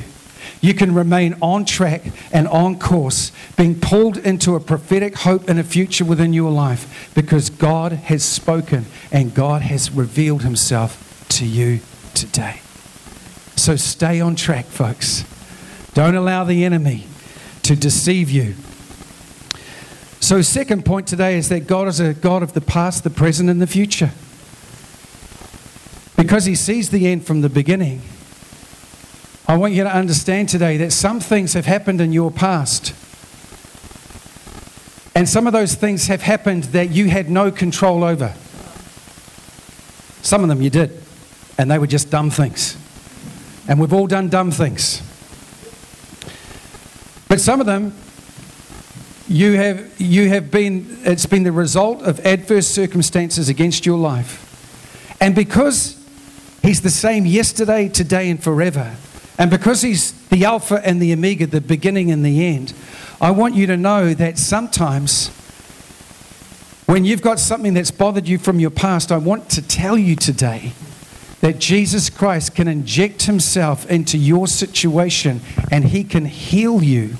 You 0.60 0.74
can 0.74 0.94
remain 0.94 1.36
on 1.40 1.64
track 1.64 2.02
and 2.32 2.46
on 2.48 2.78
course, 2.78 3.32
being 3.56 3.80
pulled 3.80 4.18
into 4.18 4.56
a 4.56 4.60
prophetic 4.60 5.16
hope 5.16 5.48
and 5.48 5.58
a 5.58 5.64
future 5.64 6.04
within 6.04 6.32
your 6.32 6.50
life 6.50 7.10
because 7.14 7.48
God 7.48 7.92
has 7.92 8.22
spoken 8.22 8.84
and 9.10 9.34
God 9.34 9.62
has 9.62 9.90
revealed 9.90 10.42
himself 10.42 11.26
to 11.30 11.46
you 11.46 11.80
today. 12.14 12.60
So 13.56 13.76
stay 13.76 14.20
on 14.20 14.36
track, 14.36 14.66
folks. 14.66 15.24
Don't 15.94 16.14
allow 16.14 16.44
the 16.44 16.64
enemy 16.64 17.06
to 17.62 17.74
deceive 17.74 18.30
you. 18.30 18.54
So, 20.20 20.42
second 20.42 20.84
point 20.84 21.06
today 21.06 21.36
is 21.38 21.48
that 21.48 21.66
God 21.66 21.88
is 21.88 21.98
a 21.98 22.12
God 22.12 22.42
of 22.42 22.52
the 22.52 22.60
past, 22.60 23.04
the 23.04 23.10
present, 23.10 23.48
and 23.48 23.60
the 23.60 23.66
future. 23.66 24.10
Because 26.20 26.44
He 26.44 26.54
sees 26.54 26.90
the 26.90 27.06
end 27.08 27.24
from 27.24 27.40
the 27.40 27.48
beginning, 27.48 28.02
I 29.48 29.56
want 29.56 29.72
you 29.72 29.84
to 29.84 29.90
understand 29.90 30.50
today 30.50 30.76
that 30.76 30.92
some 30.92 31.18
things 31.18 31.54
have 31.54 31.64
happened 31.64 31.98
in 31.98 32.12
your 32.12 32.30
past. 32.30 32.94
And 35.14 35.26
some 35.26 35.46
of 35.46 35.54
those 35.54 35.76
things 35.76 36.08
have 36.08 36.20
happened 36.20 36.64
that 36.64 36.90
you 36.90 37.08
had 37.08 37.30
no 37.30 37.50
control 37.50 38.04
over. 38.04 38.34
Some 40.20 40.42
of 40.42 40.50
them 40.50 40.60
you 40.60 40.68
did, 40.68 41.02
and 41.56 41.70
they 41.70 41.78
were 41.78 41.86
just 41.86 42.10
dumb 42.10 42.28
things. 42.28 42.76
And 43.66 43.80
we've 43.80 43.94
all 43.94 44.06
done 44.06 44.28
dumb 44.28 44.50
things. 44.50 45.00
But 47.28 47.40
some 47.40 47.60
of 47.60 47.66
them, 47.66 47.94
you 49.26 49.54
have, 49.54 49.98
you 49.98 50.28
have 50.28 50.50
been, 50.50 50.98
it's 51.02 51.24
been 51.24 51.44
the 51.44 51.52
result 51.52 52.02
of 52.02 52.20
adverse 52.26 52.68
circumstances 52.68 53.48
against 53.48 53.86
your 53.86 53.96
life. 53.96 54.46
And 55.18 55.34
because 55.34 55.99
He's 56.62 56.82
the 56.82 56.90
same 56.90 57.26
yesterday, 57.26 57.88
today, 57.88 58.30
and 58.30 58.42
forever, 58.42 58.94
and 59.38 59.50
because 59.50 59.82
He's 59.82 60.12
the 60.28 60.44
Alpha 60.44 60.80
and 60.84 61.00
the 61.00 61.12
Omega, 61.12 61.46
the 61.46 61.60
beginning 61.60 62.10
and 62.10 62.24
the 62.24 62.46
end, 62.46 62.74
I 63.20 63.30
want 63.30 63.54
you 63.54 63.66
to 63.66 63.76
know 63.76 64.12
that 64.14 64.38
sometimes 64.38 65.28
when 66.86 67.04
you've 67.04 67.22
got 67.22 67.38
something 67.38 67.74
that's 67.74 67.90
bothered 67.90 68.26
you 68.26 68.36
from 68.36 68.58
your 68.58 68.70
past, 68.70 69.12
I 69.12 69.16
want 69.16 69.48
to 69.50 69.62
tell 69.62 69.96
you 69.96 70.16
today 70.16 70.72
that 71.40 71.58
Jesus 71.58 72.10
Christ 72.10 72.54
can 72.54 72.68
inject 72.68 73.22
himself 73.22 73.88
into 73.88 74.18
your 74.18 74.46
situation 74.46 75.40
and 75.70 75.84
he 75.84 76.04
can 76.04 76.24
heal 76.26 76.82
you 76.82 77.10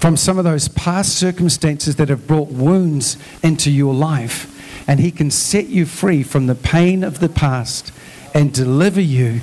from 0.00 0.16
some 0.16 0.38
of 0.38 0.44
those 0.44 0.68
past 0.68 1.16
circumstances 1.16 1.96
that 1.96 2.08
have 2.08 2.26
brought 2.26 2.48
wounds 2.48 3.16
into 3.42 3.70
your 3.70 3.94
life. 3.94 4.48
And 4.88 4.98
he 4.98 5.10
can 5.10 5.30
set 5.30 5.66
you 5.66 5.86
free 5.86 6.22
from 6.22 6.46
the 6.48 6.54
pain 6.54 7.04
of 7.04 7.20
the 7.20 7.28
past 7.28 7.92
and 8.34 8.52
deliver 8.52 9.00
you 9.00 9.40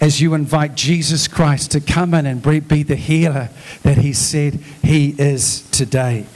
as 0.00 0.20
you 0.20 0.34
invite 0.34 0.74
Jesus 0.74 1.28
Christ 1.28 1.72
to 1.72 1.80
come 1.80 2.14
in 2.14 2.26
and 2.26 2.42
be 2.42 2.82
the 2.82 2.96
healer 2.96 3.50
that 3.82 3.98
he 3.98 4.12
said 4.12 4.54
he 4.82 5.14
is 5.18 5.62
today. 5.70 6.26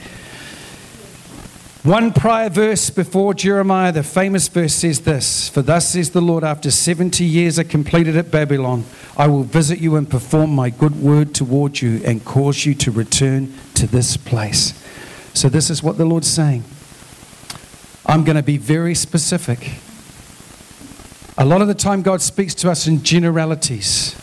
One 1.85 2.13
prior 2.13 2.49
verse 2.49 2.89
before 2.89 3.35
Jeremiah, 3.35 3.91
the 3.91 4.01
famous 4.01 4.47
verse 4.47 4.73
says 4.73 5.01
this 5.01 5.49
For 5.49 5.61
thus 5.61 5.89
says 5.89 6.09
the 6.09 6.21
Lord, 6.21 6.43
after 6.43 6.71
70 6.71 7.23
years 7.23 7.59
are 7.59 7.63
completed 7.63 8.17
at 8.17 8.31
Babylon, 8.31 8.85
I 9.15 9.27
will 9.27 9.43
visit 9.43 9.77
you 9.77 9.95
and 9.95 10.09
perform 10.09 10.49
my 10.55 10.71
good 10.71 10.99
word 10.99 11.35
toward 11.35 11.81
you 11.81 12.01
and 12.03 12.25
cause 12.25 12.65
you 12.65 12.73
to 12.73 12.89
return 12.89 13.53
to 13.75 13.85
this 13.85 14.17
place. 14.17 14.73
So, 15.35 15.47
this 15.47 15.69
is 15.69 15.83
what 15.83 15.99
the 15.99 16.05
Lord's 16.05 16.27
saying. 16.27 16.63
I'm 18.03 18.23
going 18.23 18.37
to 18.37 18.43
be 18.43 18.57
very 18.57 18.95
specific. 18.95 19.73
A 21.37 21.43
lot 21.43 21.61
of 21.61 21.67
the 21.67 21.73
time, 21.73 22.01
God 22.01 22.21
speaks 22.21 22.55
to 22.55 22.71
us 22.71 22.87
in 22.87 23.03
generalities. 23.03 24.15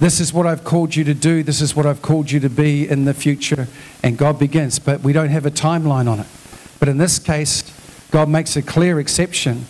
This 0.00 0.20
is 0.20 0.32
what 0.32 0.46
I've 0.46 0.64
called 0.64 0.96
you 0.96 1.04
to 1.04 1.12
do. 1.12 1.42
This 1.42 1.60
is 1.60 1.76
what 1.76 1.84
I've 1.84 2.00
called 2.00 2.30
you 2.30 2.40
to 2.40 2.48
be 2.48 2.88
in 2.88 3.04
the 3.04 3.12
future. 3.12 3.68
And 4.02 4.16
God 4.16 4.38
begins, 4.38 4.78
but 4.78 5.00
we 5.00 5.12
don't 5.12 5.28
have 5.28 5.44
a 5.44 5.50
timeline 5.50 6.08
on 6.10 6.20
it. 6.20 6.26
But 6.80 6.88
in 6.88 6.96
this 6.96 7.18
case, 7.18 7.62
God 8.10 8.30
makes 8.30 8.56
a 8.56 8.62
clear 8.62 8.98
exception. 9.00 9.66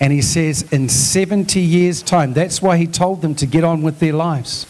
And 0.00 0.14
he 0.14 0.22
says, 0.22 0.62
in 0.72 0.88
70 0.88 1.60
years' 1.60 2.02
time, 2.02 2.32
that's 2.32 2.62
why 2.62 2.78
he 2.78 2.86
told 2.86 3.20
them 3.20 3.34
to 3.34 3.46
get 3.46 3.62
on 3.62 3.82
with 3.82 3.98
their 3.98 4.14
lives. 4.14 4.66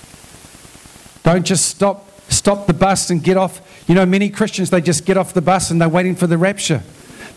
Don't 1.23 1.47
just 1.47 1.67
stop, 1.67 2.11
stop 2.31 2.67
the 2.67 2.75
bus 2.75 3.11
and 3.11 3.23
get 3.23 3.37
off. 3.37 3.61
You 3.89 3.95
know, 3.95 4.05
many 4.05 4.29
Christians, 4.29 4.71
they 4.71 4.81
just 4.81 5.05
get 5.05 5.17
off 5.17 5.35
the 5.35 5.41
bus 5.41 5.71
and 5.71 5.81
they're 5.81 5.89
waiting 5.89 6.17
for 6.17 6.27
the 6.27 6.37
rapture. 6.37 6.83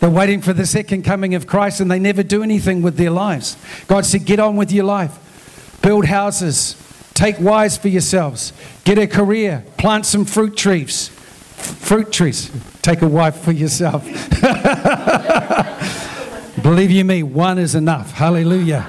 They're 0.00 0.10
waiting 0.10 0.42
for 0.42 0.52
the 0.52 0.66
second 0.66 1.04
coming 1.04 1.34
of 1.34 1.46
Christ 1.46 1.80
and 1.80 1.90
they 1.90 1.98
never 1.98 2.22
do 2.22 2.42
anything 2.42 2.82
with 2.82 2.96
their 2.96 3.10
lives. 3.10 3.56
God 3.88 4.04
said, 4.04 4.24
get 4.24 4.38
on 4.38 4.56
with 4.56 4.70
your 4.70 4.84
life. 4.84 5.78
Build 5.82 6.06
houses. 6.06 6.76
Take 7.14 7.40
wives 7.40 7.76
for 7.76 7.88
yourselves. 7.88 8.52
Get 8.84 8.98
a 8.98 9.06
career. 9.06 9.64
Plant 9.78 10.06
some 10.06 10.24
fruit 10.24 10.56
trees 10.56 11.10
fruit 11.56 12.12
trees. 12.12 12.50
Take 12.82 13.02
a 13.02 13.08
wife 13.08 13.36
for 13.36 13.52
yourself. 13.52 14.04
Believe 16.62 16.90
you 16.90 17.04
me, 17.04 17.22
one 17.22 17.58
is 17.58 17.74
enough. 17.74 18.12
Hallelujah. 18.12 18.86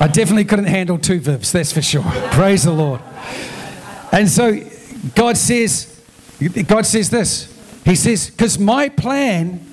I 0.00 0.06
definitely 0.06 0.44
couldn't 0.44 0.66
handle 0.66 0.98
two 0.98 1.20
Vivs, 1.20 1.50
that's 1.50 1.72
for 1.72 1.82
sure. 1.82 2.04
Praise 2.30 2.64
the 2.64 2.72
Lord. 2.72 3.00
And 4.12 4.28
so 4.28 4.60
God 5.14 5.36
says, 5.36 6.02
God 6.66 6.86
says 6.86 7.10
this. 7.10 7.54
He 7.84 7.94
says, 7.94 8.30
because 8.30 8.58
my 8.58 8.88
plan 8.88 9.64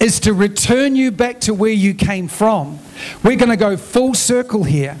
is 0.00 0.20
to 0.20 0.34
return 0.34 0.96
you 0.96 1.10
back 1.10 1.40
to 1.40 1.54
where 1.54 1.70
you 1.70 1.94
came 1.94 2.28
from. 2.28 2.78
We're 3.22 3.36
going 3.36 3.50
to 3.50 3.56
go 3.56 3.76
full 3.76 4.14
circle 4.14 4.64
here. 4.64 4.96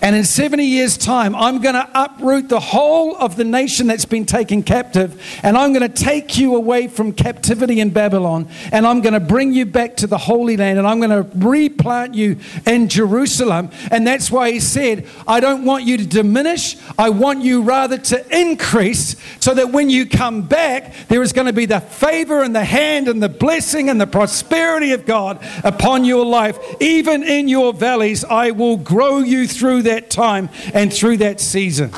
And 0.00 0.14
in 0.14 0.24
70 0.24 0.64
years' 0.64 0.96
time, 0.96 1.34
I'm 1.34 1.60
going 1.60 1.74
to 1.74 1.88
uproot 1.94 2.48
the 2.48 2.60
whole 2.60 3.16
of 3.16 3.36
the 3.36 3.44
nation 3.44 3.88
that's 3.88 4.04
been 4.04 4.26
taken 4.26 4.62
captive, 4.62 5.20
and 5.42 5.56
I'm 5.56 5.72
going 5.72 5.88
to 5.90 6.02
take 6.04 6.38
you 6.38 6.54
away 6.54 6.88
from 6.88 7.12
captivity 7.12 7.80
in 7.80 7.90
Babylon, 7.90 8.48
and 8.70 8.86
I'm 8.86 9.00
going 9.00 9.14
to 9.14 9.20
bring 9.20 9.52
you 9.52 9.66
back 9.66 9.96
to 9.98 10.06
the 10.06 10.18
Holy 10.18 10.56
Land, 10.56 10.78
and 10.78 10.86
I'm 10.86 11.00
going 11.00 11.10
to 11.10 11.28
replant 11.38 12.14
you 12.14 12.36
in 12.66 12.88
Jerusalem. 12.88 13.70
And 13.90 14.06
that's 14.06 14.30
why 14.30 14.52
he 14.52 14.60
said, 14.60 15.06
I 15.26 15.40
don't 15.40 15.64
want 15.64 15.84
you 15.84 15.96
to 15.96 16.06
diminish, 16.06 16.76
I 16.98 17.10
want 17.10 17.42
you 17.42 17.62
rather 17.62 17.98
to 17.98 18.38
increase, 18.38 19.16
so 19.40 19.54
that 19.54 19.70
when 19.70 19.90
you 19.90 20.06
come 20.06 20.42
back, 20.42 20.94
there 21.08 21.22
is 21.22 21.32
going 21.32 21.46
to 21.46 21.52
be 21.52 21.66
the 21.66 21.80
favor 21.80 22.42
and 22.42 22.54
the 22.54 22.64
hand 22.64 23.08
and 23.08 23.22
the 23.22 23.28
blessing 23.28 23.90
and 23.90 24.00
the 24.00 24.06
prosperity 24.06 24.92
of 24.92 25.06
God 25.06 25.44
upon 25.64 26.04
your 26.04 26.24
life. 26.24 26.58
Even 26.80 27.22
in 27.22 27.48
your 27.48 27.72
valleys, 27.72 28.24
I 28.24 28.52
will 28.52 28.76
grow 28.76 29.18
you 29.18 29.48
through 29.48 29.82
that 29.88 30.08
time 30.10 30.48
and 30.72 30.92
through 30.92 31.18
that 31.18 31.40
season. 31.40 31.90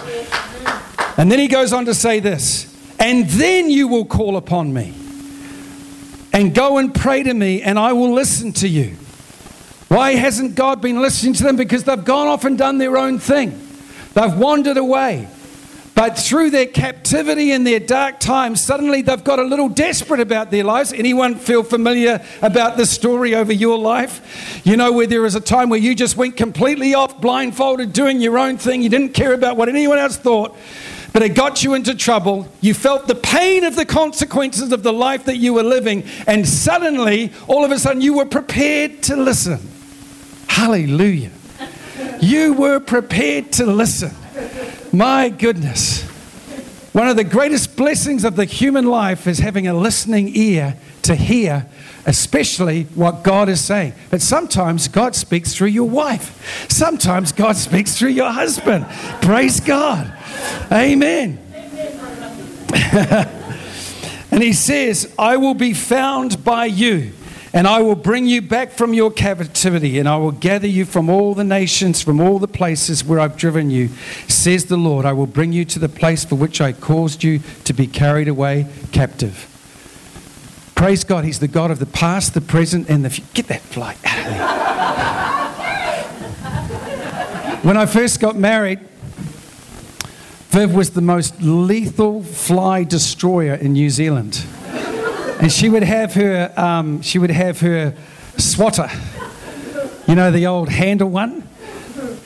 And 1.16 1.30
then 1.30 1.38
he 1.38 1.48
goes 1.48 1.72
on 1.72 1.84
to 1.84 1.94
say 1.94 2.18
this 2.18 2.66
and 2.98 3.26
then 3.30 3.70
you 3.70 3.88
will 3.88 4.04
call 4.04 4.36
upon 4.36 4.72
me 4.72 4.94
and 6.32 6.54
go 6.54 6.78
and 6.78 6.94
pray 6.94 7.22
to 7.22 7.34
me, 7.34 7.62
and 7.62 7.78
I 7.78 7.92
will 7.92 8.12
listen 8.12 8.52
to 8.54 8.68
you. 8.68 8.96
Why 9.88 10.14
hasn't 10.14 10.54
God 10.54 10.80
been 10.80 11.00
listening 11.00 11.32
to 11.34 11.42
them? 11.42 11.56
Because 11.56 11.82
they've 11.84 12.04
gone 12.04 12.28
off 12.28 12.44
and 12.44 12.56
done 12.56 12.78
their 12.78 12.96
own 12.96 13.18
thing, 13.18 13.50
they've 14.14 14.34
wandered 14.34 14.76
away. 14.76 15.28
But 16.00 16.18
through 16.18 16.48
their 16.48 16.64
captivity 16.64 17.52
and 17.52 17.66
their 17.66 17.78
dark 17.78 18.20
times, 18.20 18.64
suddenly 18.64 19.02
they've 19.02 19.22
got 19.22 19.38
a 19.38 19.42
little 19.42 19.68
desperate 19.68 20.20
about 20.20 20.50
their 20.50 20.64
lives. 20.64 20.94
Anyone 20.94 21.34
feel 21.34 21.62
familiar 21.62 22.24
about 22.40 22.78
this 22.78 22.90
story 22.90 23.34
over 23.34 23.52
your 23.52 23.76
life? 23.76 24.62
You 24.64 24.78
know, 24.78 24.92
where 24.92 25.06
there 25.06 25.20
was 25.20 25.34
a 25.34 25.42
time 25.42 25.68
where 25.68 25.78
you 25.78 25.94
just 25.94 26.16
went 26.16 26.38
completely 26.38 26.94
off, 26.94 27.20
blindfolded, 27.20 27.92
doing 27.92 28.18
your 28.18 28.38
own 28.38 28.56
thing. 28.56 28.80
You 28.80 28.88
didn't 28.88 29.12
care 29.12 29.34
about 29.34 29.58
what 29.58 29.68
anyone 29.68 29.98
else 29.98 30.16
thought, 30.16 30.56
but 31.12 31.20
it 31.20 31.34
got 31.34 31.62
you 31.62 31.74
into 31.74 31.94
trouble. 31.94 32.48
You 32.62 32.72
felt 32.72 33.06
the 33.06 33.14
pain 33.14 33.64
of 33.64 33.76
the 33.76 33.84
consequences 33.84 34.72
of 34.72 34.82
the 34.82 34.94
life 34.94 35.26
that 35.26 35.36
you 35.36 35.52
were 35.52 35.62
living, 35.62 36.04
and 36.26 36.48
suddenly, 36.48 37.30
all 37.46 37.62
of 37.62 37.72
a 37.72 37.78
sudden, 37.78 38.00
you 38.00 38.14
were 38.14 38.24
prepared 38.24 39.02
to 39.02 39.16
listen. 39.16 39.60
Hallelujah. 40.48 41.32
You 42.22 42.54
were 42.54 42.80
prepared 42.80 43.52
to 43.52 43.66
listen. 43.66 44.12
My 44.92 45.28
goodness. 45.28 46.02
One 46.92 47.06
of 47.06 47.16
the 47.16 47.24
greatest 47.24 47.76
blessings 47.76 48.24
of 48.24 48.34
the 48.34 48.44
human 48.44 48.84
life 48.84 49.28
is 49.28 49.38
having 49.38 49.68
a 49.68 49.74
listening 49.74 50.34
ear 50.34 50.76
to 51.02 51.14
hear, 51.14 51.68
especially 52.04 52.84
what 52.94 53.22
God 53.22 53.48
is 53.48 53.64
saying. 53.64 53.94
But 54.10 54.20
sometimes 54.20 54.88
God 54.88 55.14
speaks 55.14 55.54
through 55.54 55.68
your 55.68 55.88
wife, 55.88 56.68
sometimes 56.68 57.30
God 57.30 57.56
speaks 57.56 57.96
through 57.96 58.10
your 58.10 58.32
husband. 58.32 58.86
Praise 59.22 59.60
God. 59.60 60.12
Amen. 60.72 61.38
and 64.32 64.42
he 64.42 64.52
says, 64.52 65.12
I 65.16 65.36
will 65.36 65.54
be 65.54 65.74
found 65.74 66.42
by 66.42 66.66
you. 66.66 67.12
And 67.52 67.66
I 67.66 67.82
will 67.82 67.96
bring 67.96 68.26
you 68.26 68.42
back 68.42 68.70
from 68.70 68.94
your 68.94 69.10
captivity, 69.10 69.98
and 69.98 70.08
I 70.08 70.16
will 70.18 70.30
gather 70.30 70.68
you 70.68 70.84
from 70.84 71.10
all 71.10 71.34
the 71.34 71.42
nations, 71.42 72.00
from 72.00 72.20
all 72.20 72.38
the 72.38 72.46
places 72.46 73.04
where 73.04 73.18
I've 73.18 73.36
driven 73.36 73.70
you, 73.70 73.88
says 74.28 74.66
the 74.66 74.76
Lord. 74.76 75.04
I 75.04 75.12
will 75.12 75.26
bring 75.26 75.52
you 75.52 75.64
to 75.64 75.80
the 75.80 75.88
place 75.88 76.24
for 76.24 76.36
which 76.36 76.60
I 76.60 76.72
caused 76.72 77.24
you 77.24 77.40
to 77.64 77.72
be 77.72 77.88
carried 77.88 78.28
away 78.28 78.68
captive. 78.92 79.48
Praise 80.76 81.02
God, 81.02 81.24
He's 81.24 81.40
the 81.40 81.48
God 81.48 81.72
of 81.72 81.80
the 81.80 81.86
past, 81.86 82.34
the 82.34 82.40
present, 82.40 82.88
and 82.88 83.04
the 83.04 83.10
future. 83.10 83.30
Get 83.34 83.48
that 83.48 83.62
fly 83.62 83.96
out 84.04 84.18
of 84.18 84.24
there. 84.24 84.46
when 87.62 87.76
I 87.76 87.86
first 87.86 88.20
got 88.20 88.36
married, 88.36 88.78
Viv 90.50 90.72
was 90.72 90.90
the 90.90 91.00
most 91.00 91.42
lethal 91.42 92.22
fly 92.22 92.84
destroyer 92.84 93.54
in 93.54 93.72
New 93.72 93.90
Zealand 93.90 94.44
and 95.40 95.50
she 95.50 95.68
would 95.68 95.82
have 95.82 96.14
her 96.14 96.52
um, 96.56 97.00
she 97.02 97.18
would 97.18 97.30
have 97.30 97.60
her 97.60 97.94
swatter, 98.36 98.88
you 100.06 100.14
know, 100.14 100.30
the 100.30 100.46
old 100.46 100.68
handle 100.68 101.08
one. 101.08 101.48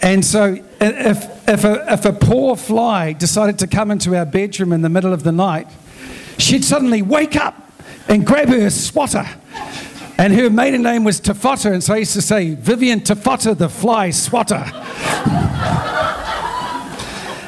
And 0.03 0.25
so 0.25 0.59
if, 0.81 1.49
if, 1.49 1.65
a, 1.65 1.93
if 1.93 2.05
a 2.05 2.13
poor 2.13 2.57
fly 2.57 3.13
decided 3.13 3.59
to 3.61 3.67
come 3.67 3.91
into 3.91 4.15
our 4.15 4.27
bedroom 4.27 4.73
in 4.73 4.83
the 4.83 4.89
middle 4.89 5.13
of 5.13 5.23
the 5.23 5.33
night, 5.33 5.67
she'd 6.39 6.65
suddenly 6.65 7.01
wake 7.01 7.37
up 7.37 7.55
and 8.09 8.27
grab 8.27 8.49
her 8.49 8.69
swatter. 8.69 9.27
And 10.19 10.33
her 10.35 10.51
maiden 10.51 10.83
name 10.83 11.05
was 11.05 11.21
Tafota, 11.21 11.73
and 11.73 11.83
so 11.83 11.95
I 11.95 11.99
used 11.99 12.13
to 12.13 12.23
say, 12.23 12.55
Vivian 12.55 13.01
Tafota, 13.01 13.57
the 13.57 13.69
fly 13.69 14.11
swatter. 14.11 14.65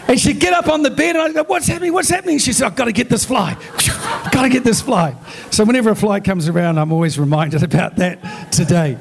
And 0.09 0.21
she'd 0.21 0.39
get 0.39 0.53
up 0.53 0.69
on 0.69 0.83
the 0.83 0.91
bed 0.91 1.17
and 1.17 1.19
I'd 1.19 1.35
go, 1.35 1.43
What's 1.43 1.67
happening? 1.67 1.93
What's 1.93 2.09
happening? 2.09 2.39
She 2.39 2.53
said, 2.53 2.67
I've 2.67 2.77
got 2.77 2.85
to 2.85 2.93
get 2.93 3.09
this 3.09 3.25
fly. 3.25 3.57
I've 3.61 4.31
got 4.31 4.43
to 4.43 4.49
get 4.49 4.63
this 4.63 4.81
fly. 4.81 5.17
So 5.57 5.65
whenever 5.65 5.89
a 5.89 5.97
fly 5.97 6.21
comes 6.21 6.49
around, 6.49 6.77
I'm 6.77 6.93
always 6.93 7.19
reminded 7.19 7.63
about 7.63 7.97
that 7.97 8.53
today. 8.53 8.99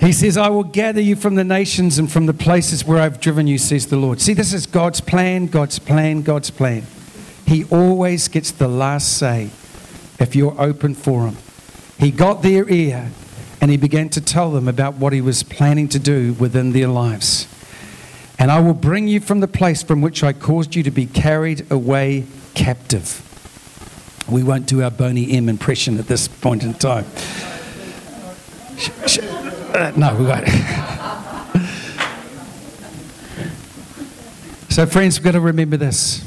He 0.00 0.12
says, 0.14 0.38
I 0.38 0.48
will 0.48 0.64
gather 0.64 1.02
you 1.02 1.14
from 1.14 1.34
the 1.34 1.44
nations 1.44 1.98
and 1.98 2.10
from 2.10 2.24
the 2.24 2.32
places 2.32 2.86
where 2.86 3.02
I've 3.02 3.20
driven 3.20 3.46
you, 3.46 3.58
says 3.58 3.88
the 3.88 3.98
Lord. 3.98 4.22
See, 4.22 4.32
this 4.32 4.54
is 4.54 4.64
God's 4.64 5.02
plan, 5.02 5.48
God's 5.48 5.78
plan, 5.78 6.22
God's 6.22 6.48
plan. 6.50 6.84
He 7.46 7.64
always 7.64 8.28
gets 8.28 8.50
the 8.50 8.66
last 8.66 9.18
say 9.18 9.50
if 10.18 10.34
you're 10.34 10.58
open 10.58 10.94
for 10.94 11.26
Him. 11.26 11.36
He 11.98 12.10
got 12.10 12.40
their 12.40 12.66
ear 12.70 13.10
and 13.60 13.70
He 13.70 13.76
began 13.76 14.08
to 14.10 14.20
tell 14.20 14.50
them 14.50 14.68
about 14.68 14.94
what 14.94 15.12
He 15.12 15.20
was 15.20 15.42
planning 15.42 15.88
to 15.88 15.98
do 15.98 16.34
within 16.34 16.72
their 16.72 16.88
lives. 16.88 17.46
And 18.38 18.50
I 18.50 18.60
will 18.60 18.74
bring 18.74 19.08
you 19.08 19.20
from 19.20 19.40
the 19.40 19.48
place 19.48 19.82
from 19.82 20.00
which 20.00 20.22
I 20.22 20.32
caused 20.32 20.76
you 20.76 20.82
to 20.84 20.90
be 20.90 21.06
carried 21.06 21.70
away 21.70 22.24
captive. 22.54 23.24
We 24.30 24.42
won't 24.42 24.66
do 24.66 24.82
our 24.82 24.90
Boney 24.90 25.32
M 25.32 25.48
impression 25.48 25.98
at 25.98 26.06
this 26.06 26.28
point 26.28 26.62
in 26.62 26.74
time. 26.74 27.06
Uh, 29.74 29.92
no, 29.96 30.14
we 30.14 30.24
won't. 30.24 30.46
so, 34.68 34.86
friends, 34.86 35.18
we've 35.18 35.24
got 35.24 35.32
to 35.32 35.40
remember 35.40 35.76
this 35.76 36.24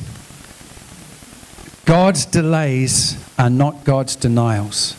God's 1.86 2.26
delays 2.26 3.24
are 3.38 3.50
not 3.50 3.84
God's 3.84 4.16
denials. 4.16 4.96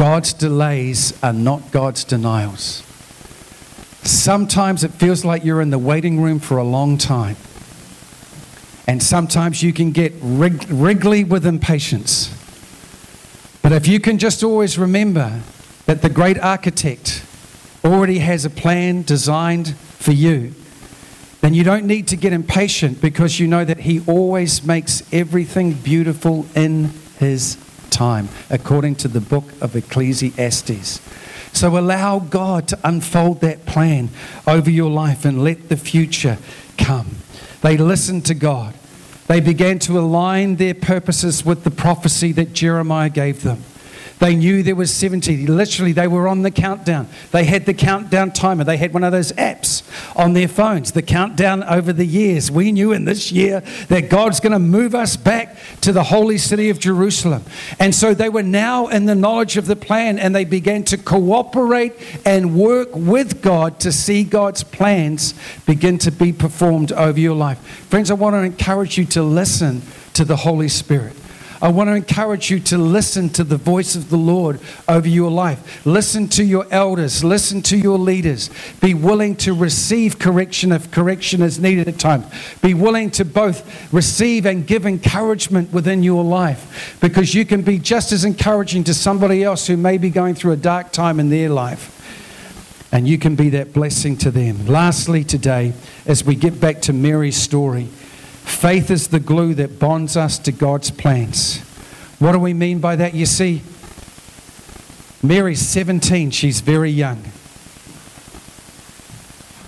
God's 0.00 0.32
delays 0.32 1.12
are 1.22 1.34
not 1.34 1.72
God's 1.72 2.04
denials. 2.04 2.82
Sometimes 4.02 4.82
it 4.82 4.92
feels 4.92 5.26
like 5.26 5.44
you're 5.44 5.60
in 5.60 5.68
the 5.68 5.78
waiting 5.78 6.22
room 6.22 6.38
for 6.38 6.56
a 6.56 6.64
long 6.64 6.96
time. 6.96 7.36
And 8.88 9.02
sometimes 9.02 9.62
you 9.62 9.74
can 9.74 9.90
get 9.90 10.14
rig- 10.22 10.70
wriggly 10.70 11.22
with 11.22 11.44
impatience. 11.44 12.34
But 13.60 13.72
if 13.72 13.86
you 13.86 14.00
can 14.00 14.16
just 14.16 14.42
always 14.42 14.78
remember 14.78 15.42
that 15.84 16.00
the 16.00 16.08
great 16.08 16.38
architect 16.38 17.22
already 17.84 18.20
has 18.20 18.46
a 18.46 18.50
plan 18.50 19.02
designed 19.02 19.76
for 19.76 20.12
you, 20.12 20.54
then 21.42 21.52
you 21.52 21.62
don't 21.62 21.84
need 21.84 22.08
to 22.08 22.16
get 22.16 22.32
impatient 22.32 23.02
because 23.02 23.38
you 23.38 23.46
know 23.46 23.66
that 23.66 23.80
He 23.80 24.00
always 24.06 24.64
makes 24.64 25.02
everything 25.12 25.74
beautiful 25.74 26.46
in 26.54 26.88
His 27.18 27.58
time, 27.90 28.28
according 28.48 28.96
to 28.96 29.08
the 29.08 29.20
book 29.20 29.44
of 29.60 29.76
Ecclesiastes. 29.76 31.00
So 31.52 31.76
allow 31.76 32.20
God 32.20 32.68
to 32.68 32.78
unfold 32.84 33.40
that 33.40 33.66
plan 33.66 34.10
over 34.46 34.70
your 34.70 34.90
life 34.90 35.24
and 35.24 35.42
let 35.42 35.68
the 35.68 35.76
future 35.76 36.38
come. 36.78 37.16
They 37.62 37.76
listened 37.76 38.24
to 38.26 38.34
God. 38.34 38.74
They 39.26 39.40
began 39.40 39.78
to 39.80 39.98
align 39.98 40.56
their 40.56 40.74
purposes 40.74 41.44
with 41.44 41.64
the 41.64 41.70
prophecy 41.70 42.32
that 42.32 42.52
Jeremiah 42.52 43.10
gave 43.10 43.42
them. 43.42 43.62
They 44.20 44.36
knew 44.36 44.62
there 44.62 44.76
was 44.76 44.94
70. 44.94 45.46
Literally, 45.46 45.92
they 45.92 46.06
were 46.06 46.28
on 46.28 46.42
the 46.42 46.50
countdown. 46.50 47.08
They 47.32 47.44
had 47.44 47.64
the 47.64 47.72
countdown 47.72 48.32
timer. 48.32 48.64
They 48.64 48.76
had 48.76 48.92
one 48.92 49.02
of 49.02 49.12
those 49.12 49.32
apps 49.32 49.82
on 50.14 50.34
their 50.34 50.46
phones, 50.46 50.92
the 50.92 51.02
countdown 51.02 51.64
over 51.64 51.90
the 51.90 52.04
years. 52.04 52.50
We 52.50 52.70
knew 52.70 52.92
in 52.92 53.06
this 53.06 53.32
year 53.32 53.62
that 53.88 54.10
God's 54.10 54.38
going 54.38 54.52
to 54.52 54.58
move 54.58 54.94
us 54.94 55.16
back 55.16 55.56
to 55.80 55.92
the 55.92 56.04
holy 56.04 56.36
city 56.36 56.68
of 56.68 56.78
Jerusalem. 56.78 57.44
And 57.78 57.94
so 57.94 58.12
they 58.12 58.28
were 58.28 58.42
now 58.42 58.88
in 58.88 59.06
the 59.06 59.14
knowledge 59.14 59.56
of 59.56 59.64
the 59.64 59.76
plan 59.76 60.18
and 60.18 60.36
they 60.36 60.44
began 60.44 60.84
to 60.84 60.98
cooperate 60.98 61.94
and 62.26 62.54
work 62.54 62.90
with 62.92 63.40
God 63.40 63.80
to 63.80 63.90
see 63.90 64.22
God's 64.22 64.62
plans 64.62 65.32
begin 65.64 65.96
to 65.98 66.12
be 66.12 66.30
performed 66.32 66.92
over 66.92 67.18
your 67.18 67.34
life. 67.34 67.58
Friends, 67.88 68.10
I 68.10 68.14
want 68.14 68.34
to 68.34 68.40
encourage 68.40 68.98
you 68.98 69.06
to 69.06 69.22
listen 69.22 69.80
to 70.12 70.26
the 70.26 70.36
Holy 70.36 70.68
Spirit. 70.68 71.16
I 71.62 71.68
want 71.68 71.88
to 71.88 71.94
encourage 71.94 72.50
you 72.50 72.58
to 72.60 72.78
listen 72.78 73.28
to 73.30 73.44
the 73.44 73.58
voice 73.58 73.94
of 73.94 74.08
the 74.08 74.16
Lord 74.16 74.60
over 74.88 75.06
your 75.06 75.30
life. 75.30 75.84
Listen 75.84 76.26
to 76.28 76.44
your 76.44 76.66
elders, 76.70 77.22
listen 77.22 77.60
to 77.62 77.76
your 77.76 77.98
leaders. 77.98 78.48
Be 78.80 78.94
willing 78.94 79.36
to 79.36 79.52
receive 79.52 80.18
correction 80.18 80.72
if 80.72 80.90
correction 80.90 81.42
is 81.42 81.58
needed 81.58 81.86
at 81.86 81.98
times. 81.98 82.24
Be 82.62 82.72
willing 82.72 83.10
to 83.12 83.26
both 83.26 83.92
receive 83.92 84.46
and 84.46 84.66
give 84.66 84.86
encouragement 84.86 85.70
within 85.70 86.02
your 86.02 86.24
life 86.24 86.96
because 87.00 87.34
you 87.34 87.44
can 87.44 87.60
be 87.60 87.78
just 87.78 88.10
as 88.12 88.24
encouraging 88.24 88.84
to 88.84 88.94
somebody 88.94 89.44
else 89.44 89.66
who 89.66 89.76
may 89.76 89.98
be 89.98 90.08
going 90.08 90.34
through 90.34 90.52
a 90.52 90.56
dark 90.56 90.92
time 90.92 91.20
in 91.20 91.28
their 91.28 91.50
life. 91.50 91.98
And 92.92 93.06
you 93.06 93.18
can 93.18 93.36
be 93.36 93.50
that 93.50 93.72
blessing 93.72 94.16
to 94.18 94.30
them. 94.30 94.66
Lastly, 94.66 95.22
today, 95.24 95.74
as 96.06 96.24
we 96.24 96.34
get 96.34 96.58
back 96.58 96.80
to 96.82 96.92
Mary's 96.92 97.36
story, 97.36 97.88
Faith 98.50 98.90
is 98.90 99.08
the 99.08 99.20
glue 99.20 99.54
that 99.54 99.78
bonds 99.78 100.18
us 100.18 100.38
to 100.38 100.52
God's 100.52 100.90
plans. 100.90 101.60
What 102.18 102.32
do 102.32 102.38
we 102.38 102.52
mean 102.52 102.78
by 102.78 102.96
that? 102.96 103.14
You 103.14 103.24
see, 103.24 103.62
Mary's 105.22 105.60
17, 105.60 106.30
she's 106.30 106.60
very 106.60 106.90
young. 106.90 107.22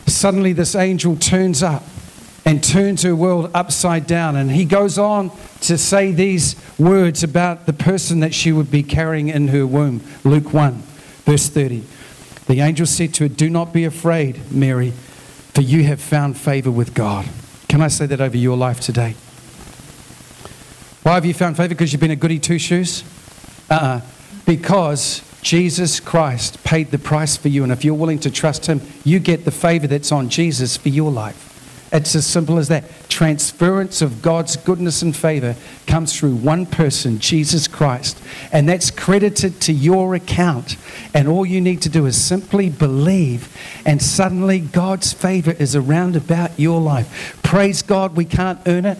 Suddenly, 0.06 0.52
this 0.52 0.74
angel 0.74 1.16
turns 1.16 1.62
up 1.62 1.84
and 2.44 2.62
turns 2.62 3.02
her 3.02 3.16
world 3.16 3.50
upside 3.54 4.06
down. 4.06 4.36
And 4.36 4.50
he 4.50 4.66
goes 4.66 4.98
on 4.98 5.30
to 5.62 5.78
say 5.78 6.12
these 6.12 6.54
words 6.78 7.22
about 7.22 7.64
the 7.64 7.72
person 7.72 8.20
that 8.20 8.34
she 8.34 8.52
would 8.52 8.70
be 8.70 8.82
carrying 8.82 9.28
in 9.28 9.48
her 9.48 9.66
womb. 9.66 10.02
Luke 10.22 10.52
1, 10.52 10.74
verse 11.24 11.48
30. 11.48 11.82
The 12.46 12.60
angel 12.60 12.84
said 12.84 13.14
to 13.14 13.24
her, 13.24 13.28
Do 13.28 13.48
not 13.48 13.72
be 13.72 13.84
afraid, 13.84 14.52
Mary, 14.52 14.90
for 14.90 15.62
you 15.62 15.84
have 15.84 16.00
found 16.00 16.36
favor 16.36 16.70
with 16.70 16.92
God. 16.92 17.26
Can 17.72 17.80
I 17.80 17.88
say 17.88 18.04
that 18.04 18.20
over 18.20 18.36
your 18.36 18.54
life 18.54 18.80
today? 18.80 19.14
Why 21.04 21.14
have 21.14 21.24
you 21.24 21.32
found 21.32 21.56
favor? 21.56 21.70
Because 21.70 21.90
you've 21.90 22.02
been 22.02 22.10
a 22.10 22.16
goody 22.16 22.38
two 22.38 22.58
shoes? 22.58 23.02
Uh 23.70 23.74
uh-uh. 23.74 24.00
Because 24.44 25.22
Jesus 25.40 25.98
Christ 25.98 26.62
paid 26.64 26.90
the 26.90 26.98
price 26.98 27.38
for 27.38 27.48
you. 27.48 27.62
And 27.62 27.72
if 27.72 27.82
you're 27.82 27.94
willing 27.94 28.18
to 28.18 28.30
trust 28.30 28.66
Him, 28.66 28.82
you 29.04 29.18
get 29.18 29.46
the 29.46 29.50
favor 29.50 29.86
that's 29.86 30.12
on 30.12 30.28
Jesus 30.28 30.76
for 30.76 30.90
your 30.90 31.10
life. 31.10 31.51
It's 31.92 32.14
as 32.14 32.26
simple 32.26 32.58
as 32.58 32.68
that. 32.68 32.84
Transference 33.10 34.00
of 34.00 34.22
God's 34.22 34.56
goodness 34.56 35.02
and 35.02 35.14
favor 35.14 35.54
comes 35.86 36.18
through 36.18 36.36
one 36.36 36.64
person, 36.64 37.18
Jesus 37.18 37.68
Christ. 37.68 38.18
And 38.50 38.66
that's 38.66 38.90
credited 38.90 39.60
to 39.62 39.72
your 39.72 40.14
account. 40.14 40.76
And 41.12 41.28
all 41.28 41.44
you 41.44 41.60
need 41.60 41.82
to 41.82 41.90
do 41.90 42.06
is 42.06 42.22
simply 42.22 42.70
believe, 42.70 43.54
and 43.84 44.00
suddenly 44.00 44.58
God's 44.58 45.12
favor 45.12 45.50
is 45.50 45.76
around 45.76 46.16
about 46.16 46.58
your 46.58 46.80
life. 46.80 47.38
Praise 47.42 47.82
God, 47.82 48.16
we 48.16 48.24
can't 48.24 48.60
earn 48.66 48.86
it. 48.86 48.98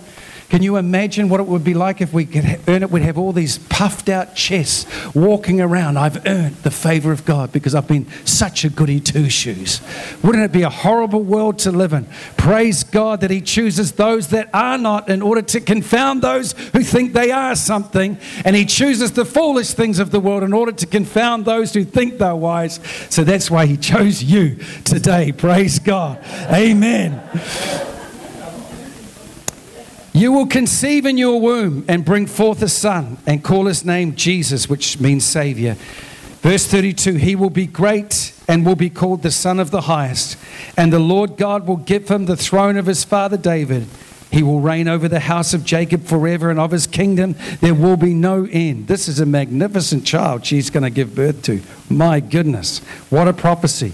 Can 0.53 0.63
you 0.63 0.77
imagine 0.77 1.31
what 1.31 1.41
it 1.41 1.47
would 1.47 1.65
be 1.65 1.73
like 1.73 2.03
if 2.03 2.13
we 2.13 2.27
could 2.27 2.45
earn 2.69 2.83
it? 2.83 2.91
We'd 2.91 3.05
have 3.05 3.17
all 3.17 3.33
these 3.33 3.57
puffed 3.57 4.11
out 4.11 4.37
chests 4.37 4.85
walking 5.15 5.63
around. 5.63 5.97
I've 5.97 6.27
earned 6.27 6.57
the 6.57 6.71
favor 6.71 7.11
of 7.11 7.25
God 7.25 7.53
because 7.53 7.75
I've 7.75 7.89
been 7.89 8.07
such 8.27 8.63
a 8.67 8.69
goody 8.69 9.01
two 9.01 9.31
shoes. 9.31 9.81
Wouldn't 10.23 10.45
it 10.45 10.53
be 10.53 10.61
a 10.61 10.69
horrible 10.69 11.23
world 11.23 11.59
to 11.61 11.73
live 11.73 11.95
in? 11.95 12.05
Praise 12.37 12.85
God 12.85 13.23
that 13.23 13.31
He 13.31 13.41
chooses 13.41 13.93
those 13.93 14.29
that 14.29 14.51
are 14.53 14.77
not 14.77 15.09
in 15.09 15.23
order 15.23 15.41
to 15.41 15.59
confound 15.59 16.21
those 16.21 16.53
who 16.75 16.83
think 16.83 17.15
they 17.15 17.31
are 17.31 17.55
something. 17.55 18.19
And 18.45 18.55
He 18.55 18.67
chooses 18.67 19.13
the 19.13 19.25
foolish 19.25 19.73
things 19.73 19.99
of 19.99 20.11
the 20.11 20.21
world 20.21 20.43
in 20.43 20.53
order 20.53 20.73
to 20.73 20.87
confound 20.87 21.47
those 21.47 21.73
who 21.73 21.83
think 21.83 22.19
they're 22.19 22.37
wise. 22.37 22.79
So 23.09 23.25
that's 23.25 23.51
why 23.51 23.65
He 23.65 23.79
chose 23.79 24.23
you 24.23 24.57
today. 24.85 25.33
Praise 25.33 25.79
God. 25.79 26.23
Amen. 26.53 27.23
You 30.23 30.31
will 30.31 30.47
conceive 30.47 31.05
in 31.05 31.19
your 31.19 31.41
womb 31.41 31.85
and 31.89 32.05
bring 32.05 32.29
forth 32.29 32.63
a 32.63 32.69
son 32.69 33.19
and 33.27 33.43
call 33.43 33.67
his 33.67 33.85
name 33.85 34.15
Jesus, 34.15 34.69
which 34.69 35.01
means 35.01 35.25
Savior. 35.25 35.75
Verse 36.43 36.65
32 36.65 37.15
He 37.15 37.35
will 37.35 37.51
be 37.51 37.67
great 37.67 38.33
and 38.47 38.65
will 38.65 38.77
be 38.77 38.89
called 38.89 39.25
the 39.25 39.33
Son 39.33 39.59
of 39.59 39.73
the 39.73 39.81
Highest. 39.81 40.39
And 40.77 40.93
the 40.93 41.01
Lord 41.01 41.37
God 41.37 41.67
will 41.67 41.77
give 41.77 42.09
him 42.09 42.27
the 42.27 42.37
throne 42.37 42.77
of 42.77 42.87
his 42.87 43.03
father 43.03 43.37
David. 43.37 43.89
He 44.31 44.45
will 44.45 44.61
reign 44.61 44.87
over 44.87 45.09
the 45.09 45.19
house 45.19 45.55
of 45.55 45.65
Jacob 45.65 46.05
forever, 46.05 46.51
and 46.51 46.61
of 46.61 46.71
his 46.71 46.87
kingdom 46.87 47.35
there 47.61 47.75
will 47.75 47.97
be 47.97 48.15
no 48.15 48.47
end. 48.49 48.87
This 48.87 49.09
is 49.09 49.19
a 49.19 49.27
magnificent 49.27 50.07
child 50.07 50.47
she's 50.47 50.71
going 50.71 50.85
to 50.85 50.91
give 50.91 51.17
birth 51.17 51.43
to. 51.47 51.63
My 51.91 52.21
goodness, 52.21 52.79
what 53.11 53.27
a 53.27 53.33
prophecy. 53.33 53.93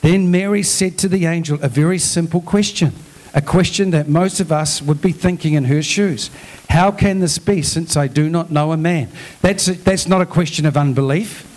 Then 0.00 0.30
Mary 0.30 0.62
said 0.62 0.96
to 1.00 1.08
the 1.08 1.26
angel 1.26 1.58
a 1.60 1.68
very 1.68 1.98
simple 1.98 2.40
question 2.40 2.94
a 3.34 3.42
question 3.42 3.90
that 3.90 4.08
most 4.08 4.38
of 4.38 4.52
us 4.52 4.80
would 4.80 5.02
be 5.02 5.10
thinking 5.10 5.54
in 5.54 5.64
her 5.64 5.82
shoes. 5.82 6.30
How 6.70 6.92
can 6.92 7.18
this 7.18 7.38
be 7.38 7.62
since 7.62 7.96
I 7.96 8.06
do 8.06 8.30
not 8.30 8.52
know 8.52 8.70
a 8.70 8.76
man? 8.76 9.08
That's, 9.42 9.66
a, 9.66 9.72
that's 9.72 10.06
not 10.06 10.22
a 10.22 10.26
question 10.26 10.64
of 10.66 10.76
unbelief. 10.76 11.50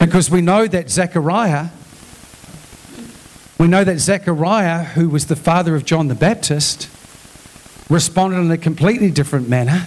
Because 0.00 0.28
we 0.28 0.40
know 0.40 0.66
that 0.66 0.90
Zechariah, 0.90 1.68
we 3.58 3.68
know 3.68 3.84
that 3.84 3.98
Zechariah, 4.00 4.82
who 4.82 5.08
was 5.08 5.26
the 5.26 5.36
father 5.36 5.76
of 5.76 5.84
John 5.84 6.08
the 6.08 6.16
Baptist, 6.16 6.88
responded 7.88 8.38
in 8.38 8.50
a 8.50 8.58
completely 8.58 9.12
different 9.12 9.48
manner 9.48 9.86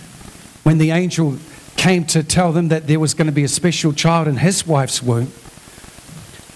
when 0.63 0.77
the 0.77 0.91
angel 0.91 1.37
came 1.75 2.05
to 2.05 2.23
tell 2.23 2.53
them 2.53 2.69
that 2.69 2.87
there 2.87 3.01
was 3.01 3.13
going 3.13 3.27
to 3.27 3.33
be 3.33 3.43
a 3.43 3.49
special 3.49 3.91
child 3.91 4.29
in 4.29 4.37
his 4.37 4.65
wife's 4.65 5.03
womb. 5.03 5.29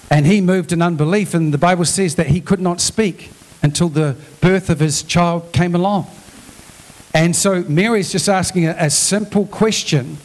And 0.09 0.25
he 0.25 0.39
moved 0.39 0.71
in 0.71 0.81
unbelief, 0.81 1.33
and 1.33 1.53
the 1.53 1.57
Bible 1.57 1.83
says 1.83 2.15
that 2.15 2.27
he 2.27 2.39
could 2.39 2.61
not 2.61 2.79
speak 2.79 3.31
until 3.61 3.89
the 3.89 4.15
birth 4.41 4.69
of 4.69 4.79
his 4.79 5.03
child 5.03 5.51
came 5.51 5.75
along. 5.75 6.07
And 7.13 7.35
so 7.35 7.63
Mary's 7.63 8.11
just 8.11 8.29
asking 8.29 8.67
a, 8.67 8.75
a 8.77 8.89
simple 8.89 9.45
question, 9.47 10.17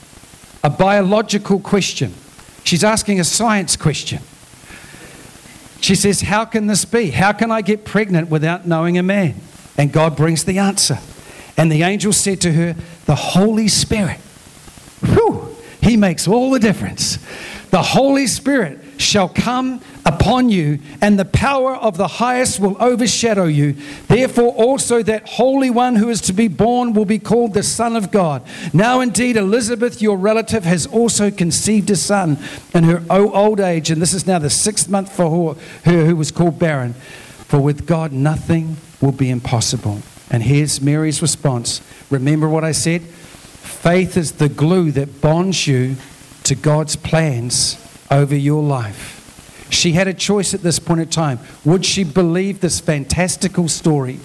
a 0.62 0.70
biological 0.70 1.58
question. 1.60 2.12
She's 2.64 2.84
asking 2.84 3.20
a 3.20 3.24
science 3.24 3.76
question. 3.76 4.20
She 5.80 5.94
says, 5.94 6.22
How 6.22 6.44
can 6.44 6.66
this 6.66 6.84
be? 6.84 7.10
How 7.10 7.32
can 7.32 7.50
I 7.50 7.60
get 7.60 7.84
pregnant 7.84 8.30
without 8.30 8.66
knowing 8.66 8.96
a 8.98 9.02
man? 9.02 9.34
And 9.76 9.92
God 9.92 10.16
brings 10.16 10.44
the 10.44 10.58
answer. 10.58 10.98
And 11.56 11.70
the 11.70 11.82
angel 11.82 12.12
said 12.12 12.40
to 12.42 12.52
her, 12.52 12.74
The 13.06 13.14
Holy 13.14 13.68
Spirit. 13.68 14.18
Whew, 15.00 15.54
he 15.82 15.96
makes 15.96 16.26
all 16.26 16.50
the 16.50 16.58
difference. 16.58 17.18
The 17.70 17.82
Holy 17.82 18.26
Spirit 18.26 18.80
shall 18.96 19.28
come 19.28 19.80
upon 20.04 20.48
you, 20.48 20.78
and 21.00 21.18
the 21.18 21.24
power 21.24 21.74
of 21.74 21.96
the 21.96 22.06
highest 22.06 22.60
will 22.60 22.76
overshadow 22.82 23.44
you. 23.44 23.74
Therefore, 24.08 24.52
also 24.54 25.02
that 25.02 25.28
Holy 25.28 25.70
One 25.70 25.96
who 25.96 26.08
is 26.08 26.20
to 26.22 26.32
be 26.32 26.48
born 26.48 26.92
will 26.92 27.04
be 27.04 27.18
called 27.18 27.54
the 27.54 27.62
Son 27.62 27.96
of 27.96 28.10
God. 28.10 28.42
Now, 28.72 29.00
indeed, 29.00 29.36
Elizabeth, 29.36 30.02
your 30.02 30.16
relative, 30.16 30.64
has 30.64 30.86
also 30.86 31.30
conceived 31.30 31.90
a 31.90 31.96
son 31.96 32.38
in 32.74 32.84
her 32.84 33.02
old 33.10 33.60
age, 33.60 33.90
and 33.90 34.00
this 34.00 34.12
is 34.12 34.26
now 34.26 34.38
the 34.38 34.50
sixth 34.50 34.88
month 34.88 35.12
for 35.12 35.54
her 35.84 36.04
who 36.04 36.16
was 36.16 36.30
called 36.30 36.58
barren. 36.58 36.92
For 36.92 37.60
with 37.60 37.86
God, 37.86 38.12
nothing 38.12 38.76
will 39.00 39.12
be 39.12 39.30
impossible. 39.30 40.00
And 40.30 40.42
here's 40.42 40.80
Mary's 40.80 41.22
response 41.22 41.80
Remember 42.10 42.48
what 42.48 42.64
I 42.64 42.72
said? 42.72 43.02
Faith 43.02 44.16
is 44.16 44.32
the 44.32 44.48
glue 44.48 44.90
that 44.92 45.20
bonds 45.20 45.66
you 45.66 45.96
to 46.44 46.54
God's 46.54 46.96
plans 46.96 47.76
over 48.10 48.34
your 48.34 48.62
life. 48.62 49.66
She 49.70 49.92
had 49.92 50.08
a 50.08 50.14
choice 50.14 50.54
at 50.54 50.62
this 50.62 50.78
point 50.78 51.00
in 51.00 51.08
time. 51.08 51.40
Would 51.64 51.84
she 51.84 52.04
believe 52.04 52.60
this 52.60 52.80
fantastical 52.80 53.68
story 53.68 54.20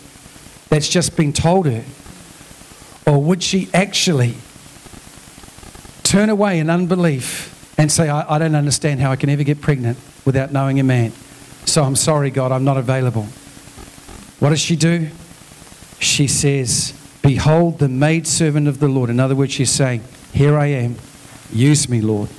that's 0.70 0.90
just 0.90 1.16
been 1.16 1.34
told 1.34 1.66
her? 1.66 1.84
Or 3.06 3.22
would 3.24 3.42
she 3.42 3.70
actually 3.74 4.36
turn 6.04 6.30
away 6.30 6.60
in 6.60 6.70
unbelief 6.70 7.76
and 7.80 7.92
say, 7.92 8.10
I, 8.10 8.36
I 8.36 8.38
don't 8.38 8.56
understand 8.56 9.00
how 9.00 9.12
I 9.12 9.16
can 9.16 9.30
ever 9.30 9.44
get 9.44 9.62
pregnant 9.62 9.98
without 10.26 10.52
knowing 10.52 10.80
a 10.80 10.84
man? 10.84 11.12
So 11.66 11.84
I'm 11.84 11.96
sorry, 11.96 12.30
God, 12.30 12.52
I'm 12.52 12.64
not 12.64 12.78
available. 12.78 13.24
What 14.40 14.50
does 14.50 14.60
she 14.60 14.76
do? 14.76 15.10
She 16.00 16.28
says, 16.28 16.94
Behold, 17.22 17.80
the 17.80 17.90
maidservant 17.90 18.68
of 18.68 18.80
the 18.80 18.88
Lord. 18.88 19.10
In 19.10 19.20
other 19.20 19.36
words, 19.36 19.54
she's 19.54 19.72
saying, 19.72 20.04
Here 20.34 20.58
I 20.58 20.68
am. 20.68 20.96
Use 21.52 21.90
me, 21.90 22.02
Lord. 22.02 22.30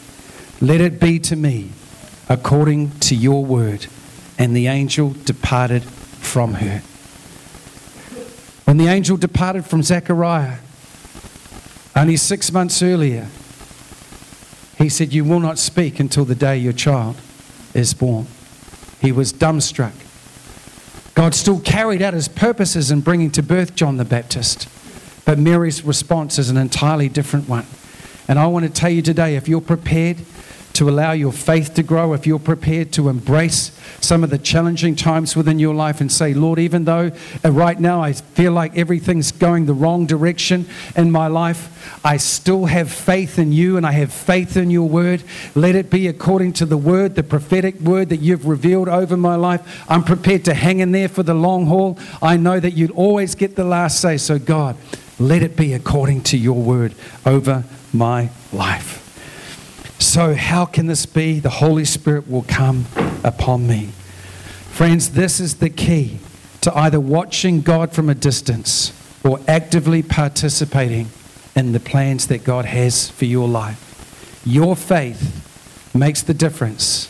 Let 0.61 0.81
it 0.81 1.01
be 1.01 1.18
to 1.20 1.37
me 1.37 1.70
according 2.29 2.90
to 3.01 3.14
your 3.14 3.44
word. 3.44 3.87
And 4.38 4.55
the 4.55 4.66
angel 4.68 5.14
departed 5.25 5.83
from 5.83 6.55
her. 6.55 6.83
When 8.64 8.77
the 8.77 8.87
angel 8.87 9.16
departed 9.16 9.64
from 9.64 9.83
Zechariah, 9.83 10.59
only 11.96 12.16
six 12.16 12.53
months 12.53 12.83
earlier, 12.83 13.27
he 14.79 14.88
said, 14.88 15.12
You 15.12 15.25
will 15.25 15.40
not 15.40 15.59
speak 15.59 15.99
until 15.99 16.25
the 16.25 16.35
day 16.35 16.57
your 16.57 16.73
child 16.73 17.16
is 17.75 17.94
born. 17.94 18.27
He 19.01 19.12
was 19.12 19.33
dumbstruck. 19.33 19.92
God 21.14 21.35
still 21.35 21.61
carried 21.61 22.01
out 22.01 22.14
his 22.14 22.29
purposes 22.29 22.90
in 22.90 23.01
bringing 23.01 23.31
to 23.33 23.42
birth 23.42 23.75
John 23.75 23.96
the 23.96 24.05
Baptist, 24.05 24.68
but 25.25 25.38
Mary's 25.38 25.85
response 25.85 26.38
is 26.38 26.49
an 26.49 26.57
entirely 26.57 27.09
different 27.09 27.49
one. 27.49 27.66
And 28.29 28.38
I 28.38 28.46
want 28.46 28.64
to 28.64 28.70
tell 28.70 28.90
you 28.90 29.03
today 29.03 29.37
if 29.37 29.49
you're 29.49 29.61
prepared 29.61 30.18
to 30.81 30.88
allow 30.88 31.12
your 31.12 31.31
faith 31.31 31.75
to 31.75 31.83
grow, 31.83 32.14
if 32.14 32.27
you're 32.27 32.38
prepared 32.38 32.90
to 32.90 33.11
embrace 33.11 33.71
some 34.01 34.25
of 34.25 34.31
the 34.31 34.38
challenging 34.38 34.97
times 34.97 35.37
within 35.37 35.59
your 35.59 35.75
life 35.75 36.01
and 36.01 36.11
say, 36.11 36.33
Lord, 36.33 36.59
even 36.59 36.87
though 36.87 37.12
uh, 37.45 37.51
right 37.53 37.79
now 37.79 38.01
I 38.01 38.14
feel 38.14 38.53
like 38.53 38.79
everything's 38.79 39.31
going 39.31 39.66
the 39.66 39.75
wrong 39.75 40.07
direction 40.07 40.66
in 40.97 41.11
my 41.11 41.27
life, 41.27 42.01
I 42.03 42.16
still 42.16 42.64
have 42.64 42.90
faith 42.90 43.38
in 43.38 43.53
you 43.53 43.77
and 43.77 43.85
I 43.85 43.93
have 43.93 44.11
faith 44.11 44.57
in 44.57 44.71
your 44.71 44.88
word. 44.88 45.23
Let 45.55 45.75
it 45.75 45.90
be 45.90 46.09
according 46.09 46.55
to 46.55 46.64
the 46.64 46.79
word, 46.79 47.14
the 47.14 47.23
prophetic 47.25 47.79
word 47.81 48.09
that 48.09 48.21
you've 48.21 48.47
revealed 48.47 48.88
over 48.88 49.19
my 49.19 49.35
life. 49.35 49.85
I'm 49.87 50.03
prepared 50.03 50.47
to 50.47 50.55
hang 50.55 50.81
in 50.81 50.93
there 50.93 51.11
for 51.11 51.23
the 51.23 51.35
long 51.35 51.66
haul. 51.66 51.99
I 52.23 52.38
know 52.38 52.59
that 52.59 52.73
you'd 52.73 52.93
always 52.93 53.35
get 53.35 53.55
the 53.55 53.64
last 53.64 54.01
say. 54.01 54.16
So, 54.16 54.38
God, 54.38 54.79
let 55.19 55.43
it 55.43 55.59
be 55.59 55.75
according 55.75 56.23
to 56.23 56.38
your 56.38 56.62
word 56.62 56.95
over 57.27 57.64
my 57.93 58.31
life. 58.51 58.99
So, 60.11 60.35
how 60.35 60.64
can 60.64 60.88
this 60.88 61.07
be? 61.07 61.38
The 61.38 61.49
Holy 61.51 61.85
Spirit 61.85 62.29
will 62.29 62.42
come 62.42 62.87
upon 63.23 63.68
me. 63.68 63.90
Friends, 64.73 65.11
this 65.11 65.38
is 65.38 65.59
the 65.59 65.70
key 65.70 66.18
to 66.62 66.77
either 66.77 66.99
watching 66.99 67.61
God 67.61 67.92
from 67.92 68.11
a 68.11 68.14
distance 68.16 68.92
or 69.23 69.38
actively 69.46 70.03
participating 70.03 71.11
in 71.55 71.70
the 71.70 71.79
plans 71.79 72.27
that 72.27 72.42
God 72.42 72.64
has 72.64 73.09
for 73.09 73.25
your 73.25 73.46
life. 73.46 74.42
Your 74.44 74.75
faith 74.75 75.94
makes 75.94 76.25
the 76.25 76.35
difference 76.35 77.07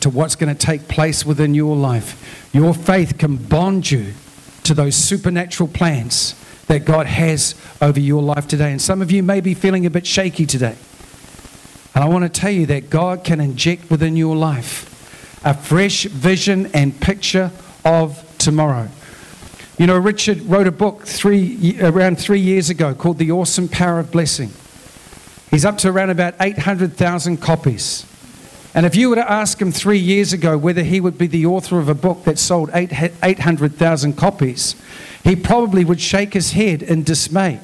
to 0.00 0.08
what's 0.08 0.36
going 0.36 0.56
to 0.56 0.66
take 0.66 0.88
place 0.88 1.26
within 1.26 1.52
your 1.52 1.76
life. 1.76 2.48
Your 2.54 2.72
faith 2.72 3.18
can 3.18 3.36
bond 3.36 3.90
you 3.90 4.14
to 4.62 4.72
those 4.72 4.94
supernatural 4.94 5.68
plans 5.68 6.34
that 6.66 6.86
God 6.86 7.08
has 7.08 7.54
over 7.82 8.00
your 8.00 8.22
life 8.22 8.48
today. 8.48 8.70
And 8.70 8.80
some 8.80 9.02
of 9.02 9.10
you 9.10 9.22
may 9.22 9.42
be 9.42 9.52
feeling 9.52 9.84
a 9.84 9.90
bit 9.90 10.06
shaky 10.06 10.46
today. 10.46 10.76
And 11.96 12.04
I 12.04 12.08
want 12.08 12.24
to 12.24 12.40
tell 12.40 12.50
you 12.50 12.66
that 12.66 12.90
God 12.90 13.24
can 13.24 13.40
inject 13.40 13.88
within 13.88 14.18
your 14.18 14.36
life 14.36 15.40
a 15.42 15.54
fresh 15.54 16.04
vision 16.04 16.66
and 16.74 17.00
picture 17.00 17.50
of 17.86 18.22
tomorrow. 18.36 18.90
You 19.78 19.86
know, 19.86 19.96
Richard 19.96 20.42
wrote 20.42 20.66
a 20.66 20.72
book 20.72 21.06
three, 21.06 21.78
around 21.80 22.18
three 22.18 22.40
years 22.40 22.68
ago 22.68 22.94
called 22.94 23.16
The 23.16 23.32
Awesome 23.32 23.66
Power 23.66 23.98
of 23.98 24.10
Blessing. 24.10 24.50
He's 25.50 25.64
up 25.64 25.78
to 25.78 25.88
around 25.88 26.10
about 26.10 26.34
800,000 26.38 27.38
copies. 27.38 28.04
And 28.74 28.84
if 28.84 28.94
you 28.94 29.08
were 29.08 29.16
to 29.16 29.32
ask 29.32 29.58
him 29.58 29.72
three 29.72 29.98
years 29.98 30.34
ago 30.34 30.58
whether 30.58 30.82
he 30.82 31.00
would 31.00 31.16
be 31.16 31.28
the 31.28 31.46
author 31.46 31.78
of 31.78 31.88
a 31.88 31.94
book 31.94 32.24
that 32.24 32.38
sold 32.38 32.68
800,000 32.74 34.18
copies, 34.18 34.76
he 35.24 35.34
probably 35.34 35.82
would 35.82 36.02
shake 36.02 36.34
his 36.34 36.52
head 36.52 36.82
in 36.82 37.04
dismay. 37.04 37.58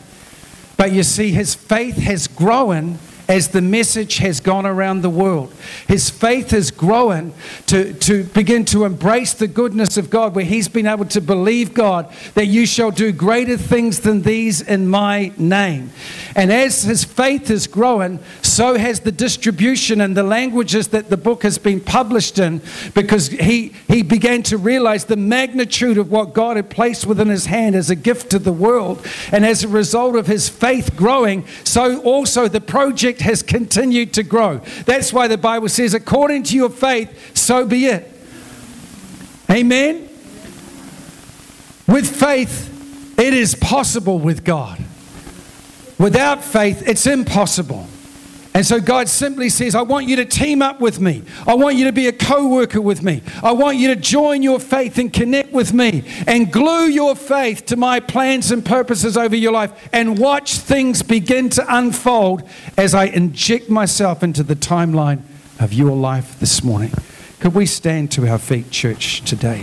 But 0.79 0.93
you 0.93 1.03
see, 1.03 1.33
his 1.33 1.55
faith 1.55 1.99
has 1.99 2.29
grown 2.29 2.99
as 3.33 3.49
the 3.49 3.63
message 3.63 4.19
has 4.19 4.41
gone 4.41 4.67
around 4.67 5.01
the 5.01 5.09
world. 5.09 5.51
His 5.89 6.11
faith 6.11 6.51
has 6.51 6.71
grown 6.71 7.33
to, 7.69 7.95
to 7.95 8.25
begin 8.25 8.67
to 8.67 8.85
embrace 8.85 9.33
the 9.33 9.47
goodness 9.47 9.97
of 9.97 10.11
God, 10.11 10.35
where 10.35 10.45
he's 10.45 10.69
been 10.69 10.87
able 10.87 11.07
to 11.07 11.21
believe 11.23 11.73
God 11.73 12.13
that 12.35 12.45
you 12.45 12.67
shall 12.67 12.91
do 12.91 13.11
greater 13.11 13.57
things 13.57 14.01
than 14.01 14.21
these 14.21 14.61
in 14.61 14.87
my 14.87 15.33
name. 15.39 15.93
And 16.37 16.53
as 16.53 16.83
his 16.83 17.05
faith 17.05 17.49
has 17.49 17.67
grown, 17.67 18.19
so 18.53 18.77
has 18.77 19.01
the 19.01 19.11
distribution 19.11 20.01
and 20.01 20.17
the 20.17 20.23
languages 20.23 20.89
that 20.89 21.09
the 21.09 21.17
book 21.17 21.43
has 21.43 21.59
been 21.59 21.81
published 21.81 22.39
in, 22.39 22.61
because 22.95 23.29
he, 23.29 23.75
he 23.89 24.03
began 24.03 24.43
to 24.45 24.59
realize 24.59 25.07
the 25.07 25.17
magnitude 25.17 25.97
of 25.97 26.11
what 26.11 26.35
God 26.35 26.57
had 26.57 26.69
placed 26.69 27.07
within 27.07 27.29
his 27.29 27.47
hand 27.47 27.75
as 27.75 27.91
a 27.91 27.97
gift 27.97 28.31
to 28.31 28.39
the 28.39 28.53
world. 28.53 29.05
And 29.33 29.47
as 29.47 29.65
a 29.65 29.69
result 29.69 30.17
of 30.17 30.27
his 30.27 30.49
faith 30.49 30.95
growing, 30.97 31.47
so 31.65 32.01
also 32.03 32.49
the 32.49 32.61
project 32.61 33.23
has 33.23 33.43
continued 33.43 34.13
to 34.15 34.23
grow. 34.23 34.61
That's 34.85 35.13
why 35.13 35.29
the 35.29 35.39
Bible 35.39 35.69
says, 35.69 35.95
according 35.95 36.45
to 36.45 36.57
your 36.57 36.71
faith, 36.71 37.37
so 37.37 37.67
be 37.67 37.87
it. 37.87 38.09
Amen. 39.51 40.09
With 41.89 42.09
faith, 42.09 43.19
it 43.19 43.35
is 43.35 43.55
possible 43.55 44.19
with 44.19 44.45
God. 44.45 44.79
Without 45.99 46.43
faith, 46.43 46.87
it's 46.87 47.07
impossible. 47.07 47.87
And 48.55 48.67
so 48.67 48.81
God 48.81 49.09
simply 49.09 49.49
says, 49.49 49.75
I 49.75 49.83
want 49.83 50.07
you 50.07 50.17
to 50.17 50.27
team 50.27 50.61
up 50.61 50.79
with 50.79 51.01
me. 51.01 51.23
I 51.47 51.55
want 51.55 51.77
you 51.77 51.87
to 51.87 51.93
be 51.93 52.07
a 52.07 52.13
co 52.13 52.49
worker 52.49 52.81
with 52.81 53.03
me. 53.03 53.23
I 53.43 53.53
want 53.53 53.79
you 53.79 53.89
to 53.89 53.97
join 53.97 54.43
your 54.43 54.61
faith 54.61 54.99
and 54.99 55.11
connect 55.11 55.53
with 55.53 55.73
me 55.73 56.05
and 56.27 56.53
glue 56.53 56.87
your 56.87 57.17
faith 57.17 57.65
to 57.67 57.77
my 57.77 57.99
plans 57.99 58.51
and 58.51 58.65
purposes 58.65 59.17
over 59.17 59.35
your 59.35 59.53
life 59.53 59.89
and 59.93 60.19
watch 60.19 60.57
things 60.57 61.03
begin 61.03 61.49
to 61.51 61.65
unfold 61.69 62.43
as 62.77 62.95
I 62.95 63.07
inject 63.07 63.71
myself 63.71 64.23
into 64.23 64.43
the 64.43 64.57
timeline 64.57 65.23
of 65.59 65.73
your 65.73 65.97
life 65.97 66.39
this 66.39 66.63
morning. 66.63 66.93
Could 67.41 67.55
we 67.55 67.67
stand 67.67 68.11
to 68.13 68.29
our 68.29 68.39
feet, 68.39 68.71
church, 68.71 69.23
today? 69.23 69.61